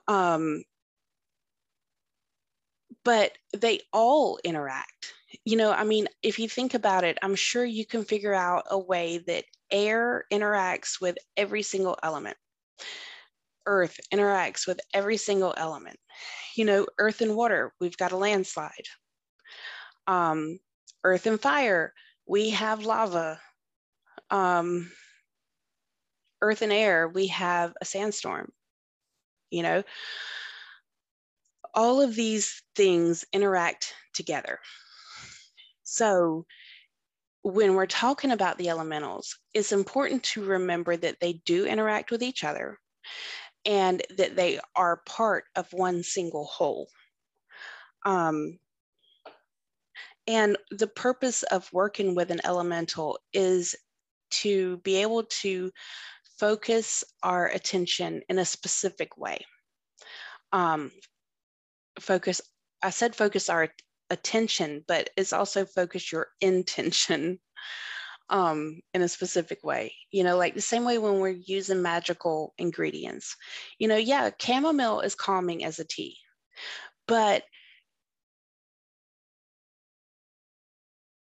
Um, 0.08 0.64
but 3.04 3.32
they 3.56 3.80
all 3.92 4.38
interact. 4.44 5.12
You 5.44 5.56
know, 5.56 5.72
I 5.72 5.84
mean, 5.84 6.08
if 6.22 6.38
you 6.38 6.48
think 6.48 6.74
about 6.74 7.04
it, 7.04 7.18
I'm 7.22 7.34
sure 7.34 7.64
you 7.64 7.86
can 7.86 8.04
figure 8.04 8.34
out 8.34 8.64
a 8.70 8.78
way 8.78 9.18
that 9.26 9.44
air 9.70 10.24
interacts 10.30 11.00
with 11.00 11.16
every 11.36 11.62
single 11.62 11.96
element 12.02 12.36
earth 13.66 13.98
interacts 14.12 14.66
with 14.66 14.80
every 14.94 15.16
single 15.16 15.54
element. 15.56 15.98
You 16.56 16.64
know, 16.64 16.86
earth 16.98 17.20
and 17.20 17.36
water, 17.36 17.72
we've 17.80 17.96
got 17.96 18.12
a 18.12 18.16
landslide. 18.16 18.88
Um, 20.06 20.58
earth 21.04 21.26
and 21.26 21.40
fire, 21.40 21.92
we 22.26 22.50
have 22.50 22.84
lava. 22.84 23.40
Um, 24.30 24.90
earth 26.40 26.62
and 26.62 26.72
air, 26.72 27.08
we 27.08 27.28
have 27.28 27.74
a 27.80 27.84
sandstorm. 27.84 28.52
You 29.52 29.62
know, 29.62 29.82
all 31.74 32.00
of 32.00 32.14
these 32.14 32.62
things 32.74 33.24
interact 33.32 33.94
together. 34.14 34.58
So 35.82 36.46
when 37.42 37.74
we're 37.74 37.86
talking 37.86 38.30
about 38.30 38.56
the 38.56 38.70
elementals, 38.70 39.36
it's 39.52 39.72
important 39.72 40.22
to 40.22 40.44
remember 40.44 40.96
that 40.96 41.20
they 41.20 41.34
do 41.44 41.66
interact 41.66 42.10
with 42.10 42.22
each 42.22 42.44
other 42.44 42.78
and 43.66 44.02
that 44.16 44.36
they 44.36 44.58
are 44.74 45.02
part 45.06 45.44
of 45.54 45.72
one 45.72 46.02
single 46.02 46.44
whole. 46.44 46.88
Um, 48.04 48.58
and 50.26 50.56
the 50.70 50.86
purpose 50.86 51.42
of 51.44 51.72
working 51.72 52.14
with 52.14 52.30
an 52.30 52.40
elemental 52.44 53.18
is 53.32 53.74
to 54.30 54.78
be 54.78 54.96
able 55.02 55.24
to 55.24 55.70
focus 56.38 57.04
our 57.22 57.46
attention 57.48 58.22
in 58.28 58.38
a 58.38 58.44
specific 58.44 59.16
way. 59.16 59.44
Um, 60.52 60.90
focus, 62.00 62.40
I 62.82 62.90
said 62.90 63.14
focus 63.14 63.48
our 63.48 63.68
attention, 64.10 64.84
but 64.86 65.10
it's 65.16 65.32
also 65.32 65.64
focus 65.64 66.12
your 66.12 66.28
intention 66.40 67.38
um, 68.28 68.80
in 68.94 69.02
a 69.02 69.08
specific 69.08 69.62
way. 69.64 69.94
You 70.10 70.24
know, 70.24 70.36
like 70.36 70.54
the 70.54 70.60
same 70.60 70.84
way 70.84 70.98
when 70.98 71.18
we're 71.18 71.30
using 71.30 71.82
magical 71.82 72.54
ingredients. 72.58 73.36
You 73.78 73.88
know, 73.88 73.96
yeah, 73.96 74.30
chamomile 74.40 75.00
is 75.00 75.14
calming 75.14 75.64
as 75.64 75.78
a 75.78 75.84
tea, 75.84 76.16
but 77.06 77.44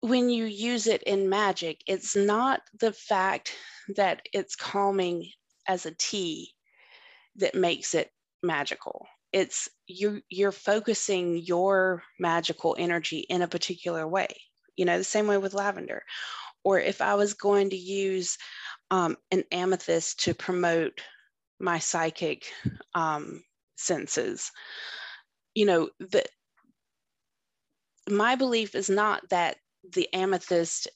when 0.02 0.30
you 0.30 0.46
use 0.46 0.88
it 0.88 1.04
in 1.04 1.30
magic, 1.30 1.82
it's 1.88 2.16
not 2.16 2.62
the 2.80 2.92
fact 2.92 3.56
that 3.96 4.22
it's 4.34 4.56
calming 4.56 5.30
as 5.68 5.86
a 5.86 5.96
tea 5.98 6.52
that 7.38 7.56
makes 7.56 7.94
it 7.94 8.10
magical. 8.44 9.06
It's 9.32 9.70
you 9.88 10.22
you're 10.30 10.52
focusing 10.52 11.38
your 11.38 12.04
magical 12.20 12.76
energy 12.78 13.20
in 13.30 13.44
a 13.44 13.48
particular 13.48 14.08
way. 14.08 14.28
You 14.76 14.86
know, 14.86 14.98
the 14.98 15.04
same 15.04 15.28
way 15.28 15.38
with 15.38 15.54
lavender. 15.54 16.04
Or 16.64 16.80
if 16.80 17.02
I 17.02 17.16
was 17.16 17.34
going 17.34 17.70
to 17.70 17.78
use 17.78 18.38
um, 18.90 19.18
an 19.32 19.44
amethyst 19.52 20.22
to 20.22 20.34
promote 20.34 21.02
my 21.60 21.80
psychic 21.80 22.46
um, 22.94 23.44
senses, 23.78 24.52
you 25.54 25.66
know, 25.66 25.90
the 26.00 26.24
my 28.10 28.36
belief 28.36 28.76
is 28.76 28.90
not 28.90 29.22
that 29.30 29.58
the 29.94 30.08
amethyst 30.14 30.88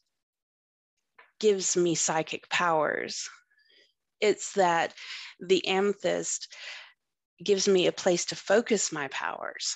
gives 1.39 1.76
me 1.76 1.95
psychic 1.95 2.50
powers. 2.50 3.30
It's 4.21 4.54
that 4.54 4.93
the 5.39 5.67
amethyst 5.67 6.54
gives 7.43 7.67
me 7.67 7.88
a 7.88 7.91
place 7.91 8.26
to 8.26 8.36
focus 8.36 8.91
my 8.91 9.08
powers 9.10 9.76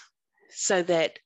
so 0.52 0.82
that 0.84 1.19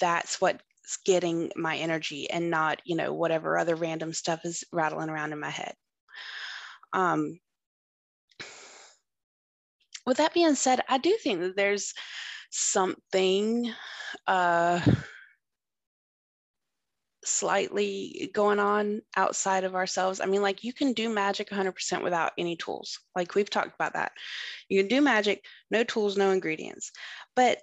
that's 0.00 0.40
what's 0.40 0.62
getting 1.04 1.50
my 1.56 1.76
energy 1.76 2.30
and 2.30 2.50
not, 2.50 2.80
you 2.84 2.96
know, 2.96 3.12
whatever 3.12 3.58
other 3.58 3.74
random 3.74 4.12
stuff 4.12 4.44
is 4.44 4.64
rattling 4.72 5.08
around 5.08 5.32
in 5.32 5.40
my 5.40 5.50
head. 5.50 5.74
Um, 6.92 7.38
with 10.06 10.16
that 10.18 10.32
being 10.32 10.54
said, 10.54 10.80
I 10.88 10.98
do 10.98 11.16
think 11.22 11.40
that 11.40 11.56
there's 11.56 11.92
something 12.50 13.70
uh, 14.26 14.80
slightly 17.28 18.30
going 18.34 18.58
on 18.58 19.02
outside 19.16 19.64
of 19.64 19.74
ourselves. 19.74 20.20
I 20.20 20.26
mean, 20.26 20.42
like 20.42 20.64
you 20.64 20.72
can 20.72 20.92
do 20.92 21.08
magic 21.08 21.50
100% 21.50 22.02
without 22.02 22.32
any 22.38 22.56
tools. 22.56 22.98
Like 23.14 23.34
we've 23.34 23.50
talked 23.50 23.74
about 23.74 23.94
that. 23.94 24.12
You 24.68 24.80
can 24.80 24.88
do 24.88 25.00
magic, 25.00 25.44
no 25.70 25.84
tools, 25.84 26.16
no 26.16 26.30
ingredients. 26.30 26.92
But 27.36 27.58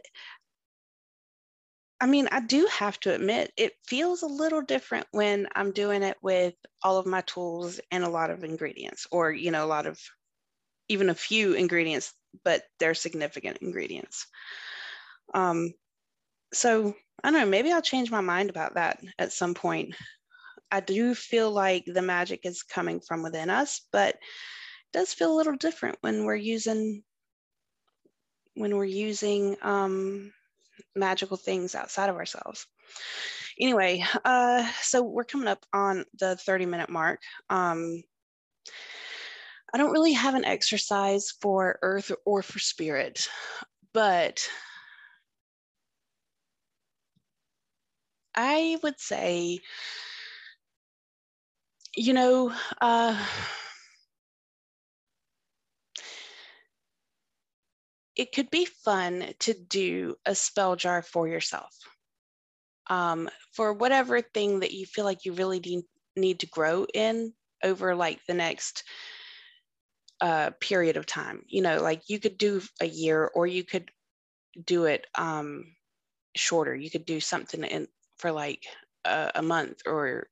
I 2.02 2.08
mean, 2.08 2.28
I 2.32 2.42
do 2.42 2.68
have 2.72 3.00
to 3.02 3.16
admit, 3.16 3.54
it 3.58 3.74
feels 3.88 4.22
a 4.22 4.28
little 4.28 4.62
different 4.62 5.08
when 5.12 5.48
I'm 5.56 5.72
doing 5.72 6.04
it 6.04 6.18
with 6.22 6.54
all 6.84 6.98
of 6.98 7.06
my 7.06 7.22
tools 7.22 7.80
and 7.90 8.04
a 8.04 8.10
lot 8.10 8.32
of 8.32 8.44
ingredients, 8.44 9.08
or, 9.12 9.32
you 9.32 9.50
know, 9.50 9.64
a 9.64 9.68
lot 9.68 9.88
of 9.88 10.00
even 10.90 11.10
a 11.10 11.16
few 11.16 11.54
ingredients, 11.54 12.14
but 12.44 12.64
they're 12.80 12.94
significant 12.94 13.58
ingredients. 13.62 14.28
Um, 15.34 15.74
so 16.54 16.96
I 17.26 17.32
don't 17.32 17.40
know, 17.40 17.46
maybe 17.48 17.72
I'll 17.72 17.82
change 17.82 18.12
my 18.12 18.22
mind 18.22 18.52
about 18.52 18.76
that 18.76 19.00
at 19.18 19.32
some 19.32 19.56
point. 19.56 19.96
I 20.72 20.80
do 20.80 21.16
feel 21.16 21.50
like 21.50 21.84
the 21.88 22.04
magic 22.04 22.42
is 22.44 22.62
coming 22.62 23.00
from 23.00 23.24
within 23.24 23.50
us, 23.50 23.82
but 23.92 24.10
it 24.10 24.20
does 24.94 25.12
feel 25.12 25.34
a 25.34 25.36
little 25.36 25.56
different 25.56 25.98
when 26.02 26.24
we're 26.24 26.36
using 26.36 27.02
when 28.54 28.78
we're 28.78 28.86
using 28.86 29.58
um, 29.64 30.32
magical 30.96 31.36
things 31.36 31.74
outside 31.74 32.10
of 32.10 32.16
ourselves. 32.16 32.68
Anyway, 33.60 34.06
uh, 34.24 34.70
so 34.84 35.02
we're 35.02 35.24
coming 35.24 35.48
up 35.48 35.66
on 35.74 36.06
the 36.20 36.36
30 36.36 36.68
minute 36.68 36.92
mark. 36.92 37.22
Um, 37.50 38.04
I 39.74 39.80
don't 39.80 39.92
really 39.92 40.14
have 40.14 40.36
an 40.36 40.46
exercise 40.46 41.34
for 41.42 41.80
earth 41.82 42.12
or 42.24 42.44
for 42.44 42.60
spirit, 42.60 43.28
but 43.94 44.48
I 48.36 48.78
would 48.84 49.00
say, 49.00 49.62
you 51.96 52.14
know, 52.14 52.54
uh, 52.82 53.26
it 58.18 58.34
could 58.34 58.50
be 58.50 58.66
fun 58.66 59.34
to 59.40 59.54
do 59.54 60.18
a 60.26 60.36
spell 60.36 60.76
jar 60.76 61.02
for 61.02 61.28
yourself 61.30 61.78
um, 62.88 63.30
for 63.52 63.74
whatever 63.74 64.22
thing 64.22 64.60
that 64.60 64.72
you 64.72 64.86
feel 64.86 65.06
like 65.06 65.26
you 65.26 65.34
really 65.34 65.60
de- 65.60 65.88
need 66.16 66.40
to 66.40 66.48
grow 66.48 66.86
in 66.94 67.34
over 67.64 67.96
like 67.96 68.20
the 68.28 68.34
next 68.34 68.84
uh, 70.22 70.52
period 70.60 70.98
of 70.98 71.06
time. 71.06 71.44
You 71.48 71.62
know, 71.62 71.82
like 71.82 72.10
you 72.10 72.20
could 72.20 72.38
do 72.38 72.62
a 72.82 72.86
year 72.86 73.30
or 73.34 73.48
you 73.48 73.64
could 73.64 73.92
do 74.66 74.86
it 74.86 75.08
um, 75.16 75.76
shorter. 76.36 76.76
You 76.76 76.92
could 76.92 77.06
do 77.06 77.20
something 77.20 77.64
in 77.64 77.88
for 78.18 78.32
like 78.32 78.66
a, 79.06 79.32
a 79.36 79.42
month 79.42 79.82
or 79.86 80.28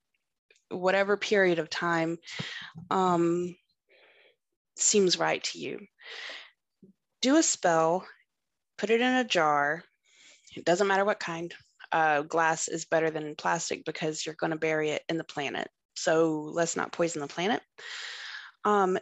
whatever 0.69 1.17
period 1.17 1.59
of 1.59 1.69
time 1.69 2.17
um, 2.89 3.55
seems 4.75 5.19
right 5.19 5.43
to 5.43 5.59
you. 5.59 5.79
Do 7.21 7.37
a 7.37 7.43
spell, 7.43 8.05
put 8.77 8.89
it 8.89 9.01
in 9.01 9.13
a 9.13 9.23
jar. 9.23 9.83
It 10.55 10.65
doesn't 10.65 10.87
matter 10.87 11.05
what 11.05 11.19
kind. 11.19 11.53
Uh, 11.91 12.23
glass 12.23 12.67
is 12.67 12.85
better 12.85 13.11
than 13.11 13.35
plastic 13.35 13.85
because 13.85 14.25
you're 14.25 14.35
going 14.35 14.51
to 14.51 14.57
bury 14.57 14.89
it 14.89 15.03
in 15.09 15.17
the 15.17 15.23
planet. 15.23 15.67
So 15.95 16.49
let's 16.53 16.75
not 16.75 16.91
poison 16.91 17.21
the 17.21 17.27
planet. 17.27 17.61
Um, 18.65 18.97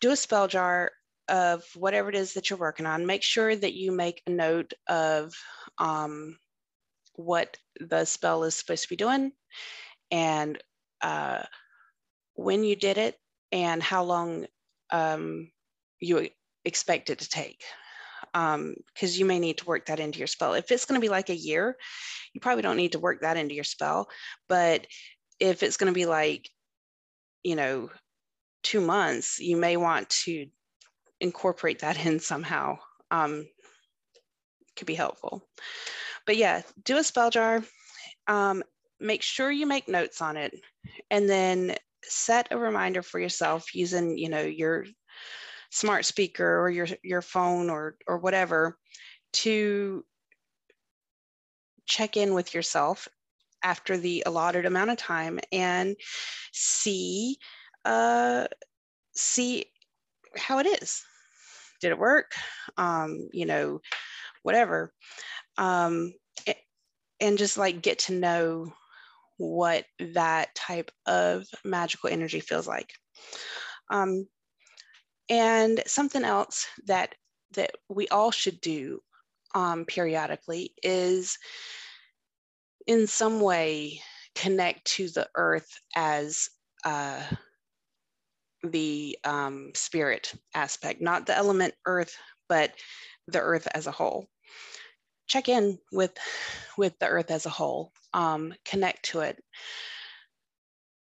do 0.00 0.10
a 0.10 0.16
spell 0.16 0.48
jar 0.48 0.90
of 1.28 1.64
whatever 1.74 2.10
it 2.10 2.14
is 2.14 2.34
that 2.34 2.50
you're 2.50 2.58
working 2.58 2.86
on. 2.86 3.06
Make 3.06 3.22
sure 3.22 3.54
that 3.54 3.72
you 3.72 3.92
make 3.92 4.20
a 4.26 4.30
note 4.30 4.74
of 4.88 5.32
um, 5.78 6.36
what 7.14 7.56
the 7.80 8.04
spell 8.04 8.44
is 8.44 8.54
supposed 8.54 8.82
to 8.84 8.88
be 8.88 8.96
doing 8.96 9.32
and 10.10 10.62
uh, 11.02 11.42
when 12.34 12.64
you 12.64 12.76
did 12.76 12.98
it 12.98 13.16
and 13.50 13.82
how 13.82 14.04
long 14.04 14.46
um, 14.90 15.50
you 16.00 16.28
expect 16.64 17.10
it 17.10 17.18
to 17.18 17.28
take 17.28 17.62
because 18.32 18.54
um, 18.54 18.74
you 19.00 19.24
may 19.24 19.38
need 19.38 19.58
to 19.58 19.66
work 19.66 19.86
that 19.86 20.00
into 20.00 20.18
your 20.18 20.26
spell. 20.26 20.54
If 20.54 20.70
it's 20.70 20.86
going 20.86 20.98
to 20.98 21.04
be 21.04 21.10
like 21.10 21.28
a 21.28 21.36
year, 21.36 21.76
you 22.32 22.40
probably 22.40 22.62
don't 22.62 22.76
need 22.76 22.92
to 22.92 22.98
work 22.98 23.20
that 23.20 23.36
into 23.36 23.54
your 23.54 23.64
spell. 23.64 24.08
But 24.48 24.86
if 25.38 25.62
it's 25.62 25.76
going 25.76 25.92
to 25.92 25.94
be 25.94 26.06
like, 26.06 26.48
you 27.42 27.56
know, 27.56 27.90
two 28.62 28.80
months, 28.80 29.38
you 29.38 29.56
may 29.56 29.76
want 29.76 30.08
to 30.24 30.46
incorporate 31.20 31.80
that 31.80 32.06
in 32.06 32.20
somehow. 32.20 32.78
Um, 33.10 33.46
could 34.76 34.86
be 34.86 34.94
helpful. 34.94 35.46
But 36.26 36.36
yeah, 36.36 36.62
do 36.84 36.96
a 36.98 37.04
spell 37.04 37.30
jar. 37.30 37.62
Um, 38.28 38.62
make 39.00 39.22
sure 39.22 39.50
you 39.50 39.66
make 39.66 39.88
notes 39.88 40.20
on 40.20 40.36
it, 40.36 40.54
and 41.10 41.28
then 41.28 41.76
set 42.04 42.48
a 42.50 42.58
reminder 42.58 43.02
for 43.02 43.18
yourself 43.20 43.74
using, 43.74 44.16
you 44.18 44.28
know, 44.28 44.42
your 44.42 44.86
smart 45.70 46.04
speaker 46.04 46.60
or 46.60 46.70
your 46.70 46.86
your 47.02 47.22
phone 47.22 47.70
or 47.70 47.96
or 48.06 48.18
whatever 48.18 48.78
to 49.32 50.04
check 51.86 52.16
in 52.16 52.34
with 52.34 52.54
yourself 52.54 53.08
after 53.62 53.96
the 53.96 54.22
allotted 54.26 54.66
amount 54.66 54.90
of 54.90 54.96
time 54.96 55.38
and 55.50 55.96
see 56.52 57.36
uh, 57.84 58.46
see 59.14 59.66
how 60.36 60.58
it 60.58 60.66
is. 60.66 61.02
Did 61.80 61.90
it 61.90 61.98
work? 61.98 62.32
Um, 62.76 63.28
you 63.32 63.46
know, 63.46 63.80
whatever 64.42 64.92
um, 65.58 66.12
and 67.20 67.38
just 67.38 67.58
like 67.58 67.82
get 67.82 67.98
to 68.00 68.14
know 68.14 68.72
what 69.38 69.84
that 69.98 70.54
type 70.54 70.90
of 71.06 71.46
magical 71.64 72.10
energy 72.10 72.40
feels 72.40 72.66
like. 72.66 72.92
Um, 73.90 74.26
and 75.28 75.82
something 75.86 76.24
else 76.24 76.66
that 76.86 77.14
that 77.54 77.72
we 77.88 78.08
all 78.08 78.30
should 78.30 78.60
do 78.60 79.00
um, 79.54 79.84
periodically 79.84 80.72
is 80.82 81.38
in 82.86 83.06
some 83.06 83.40
way 83.40 84.00
connect 84.34 84.84
to 84.86 85.08
the 85.10 85.28
earth 85.34 85.68
as 85.94 86.48
uh, 86.84 87.22
the 88.64 89.18
um, 89.24 89.70
spirit 89.74 90.32
aspect, 90.54 91.00
not 91.00 91.26
the 91.26 91.36
element 91.36 91.74
earth, 91.86 92.16
but 92.48 92.72
the 93.28 93.40
earth 93.40 93.68
as 93.74 93.86
a 93.86 93.92
whole. 93.92 94.26
Check 95.32 95.48
in 95.48 95.78
with 95.90 96.12
with 96.76 96.98
the 96.98 97.06
earth 97.06 97.30
as 97.30 97.46
a 97.46 97.50
whole. 97.50 97.90
Um, 98.12 98.52
connect 98.66 99.06
to 99.06 99.20
it. 99.20 99.42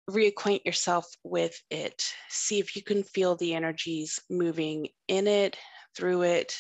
Reacquaint 0.08 0.66
yourself 0.66 1.08
with 1.24 1.60
it. 1.72 2.04
See 2.30 2.60
if 2.60 2.76
you 2.76 2.84
can 2.84 3.02
feel 3.02 3.36
the 3.36 3.56
energies 3.56 4.20
moving 4.30 4.90
in 5.08 5.26
it, 5.26 5.58
through 5.96 6.22
it, 6.22 6.56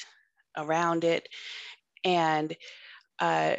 around 0.57 1.03
it, 1.03 1.29
and 2.03 2.57
uh, 3.19 3.57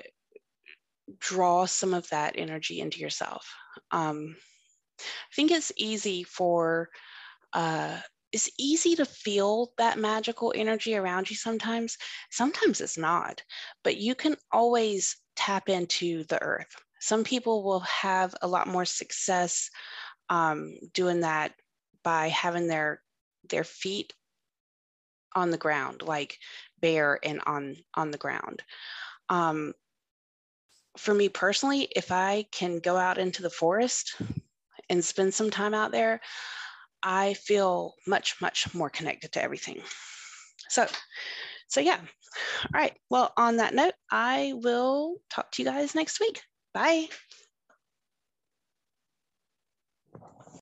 draw 1.20 1.66
some 1.66 1.94
of 1.94 2.08
that 2.08 2.34
energy 2.36 2.80
into 2.80 2.98
yourself. 2.98 3.46
Um, 3.92 4.34
I 4.98 5.34
think 5.36 5.52
it's 5.52 5.70
easy 5.76 6.24
for 6.24 6.88
uh, 7.52 8.00
it's 8.32 8.50
easy 8.58 8.94
to 8.96 9.04
feel 9.04 9.72
that 9.78 9.98
magical 9.98 10.52
energy 10.56 10.96
around 10.96 11.28
you 11.30 11.36
sometimes. 11.36 11.96
Sometimes 12.30 12.80
it's 12.80 12.98
not, 12.98 13.42
but 13.82 13.96
you 13.96 14.14
can 14.14 14.36
always 14.52 15.16
tap 15.36 15.68
into 15.68 16.24
the 16.24 16.40
earth. 16.42 16.74
Some 17.00 17.24
people 17.24 17.62
will 17.64 17.80
have 17.80 18.34
a 18.42 18.48
lot 18.48 18.68
more 18.68 18.84
success 18.84 19.70
um, 20.28 20.76
doing 20.92 21.20
that 21.20 21.52
by 22.02 22.28
having 22.28 22.66
their 22.66 23.02
their 23.48 23.64
feet 23.64 24.12
on 25.34 25.50
the 25.50 25.58
ground, 25.58 26.02
like 26.02 26.38
bare 26.80 27.18
and 27.24 27.40
on 27.46 27.76
on 27.94 28.10
the 28.10 28.18
ground. 28.18 28.62
Um, 29.28 29.72
for 30.96 31.14
me 31.14 31.28
personally, 31.28 31.88
if 31.96 32.12
I 32.12 32.46
can 32.52 32.78
go 32.78 32.96
out 32.96 33.18
into 33.18 33.42
the 33.42 33.50
forest 33.50 34.16
and 34.88 35.04
spend 35.04 35.32
some 35.32 35.50
time 35.50 35.72
out 35.72 35.92
there, 35.92 36.20
I 37.02 37.34
feel 37.34 37.94
much, 38.06 38.36
much 38.40 38.72
more 38.74 38.90
connected 38.90 39.32
to 39.32 39.42
everything. 39.42 39.82
So, 40.68 40.86
so 41.68 41.80
yeah. 41.80 41.98
All 42.00 42.80
right. 42.80 42.96
Well, 43.10 43.32
on 43.36 43.56
that 43.56 43.74
note, 43.74 43.94
I 44.10 44.52
will 44.56 45.16
talk 45.30 45.50
to 45.52 45.62
you 45.62 45.68
guys 45.68 45.94
next 45.94 46.20
week. 46.20 46.42
Bye. 46.72 47.08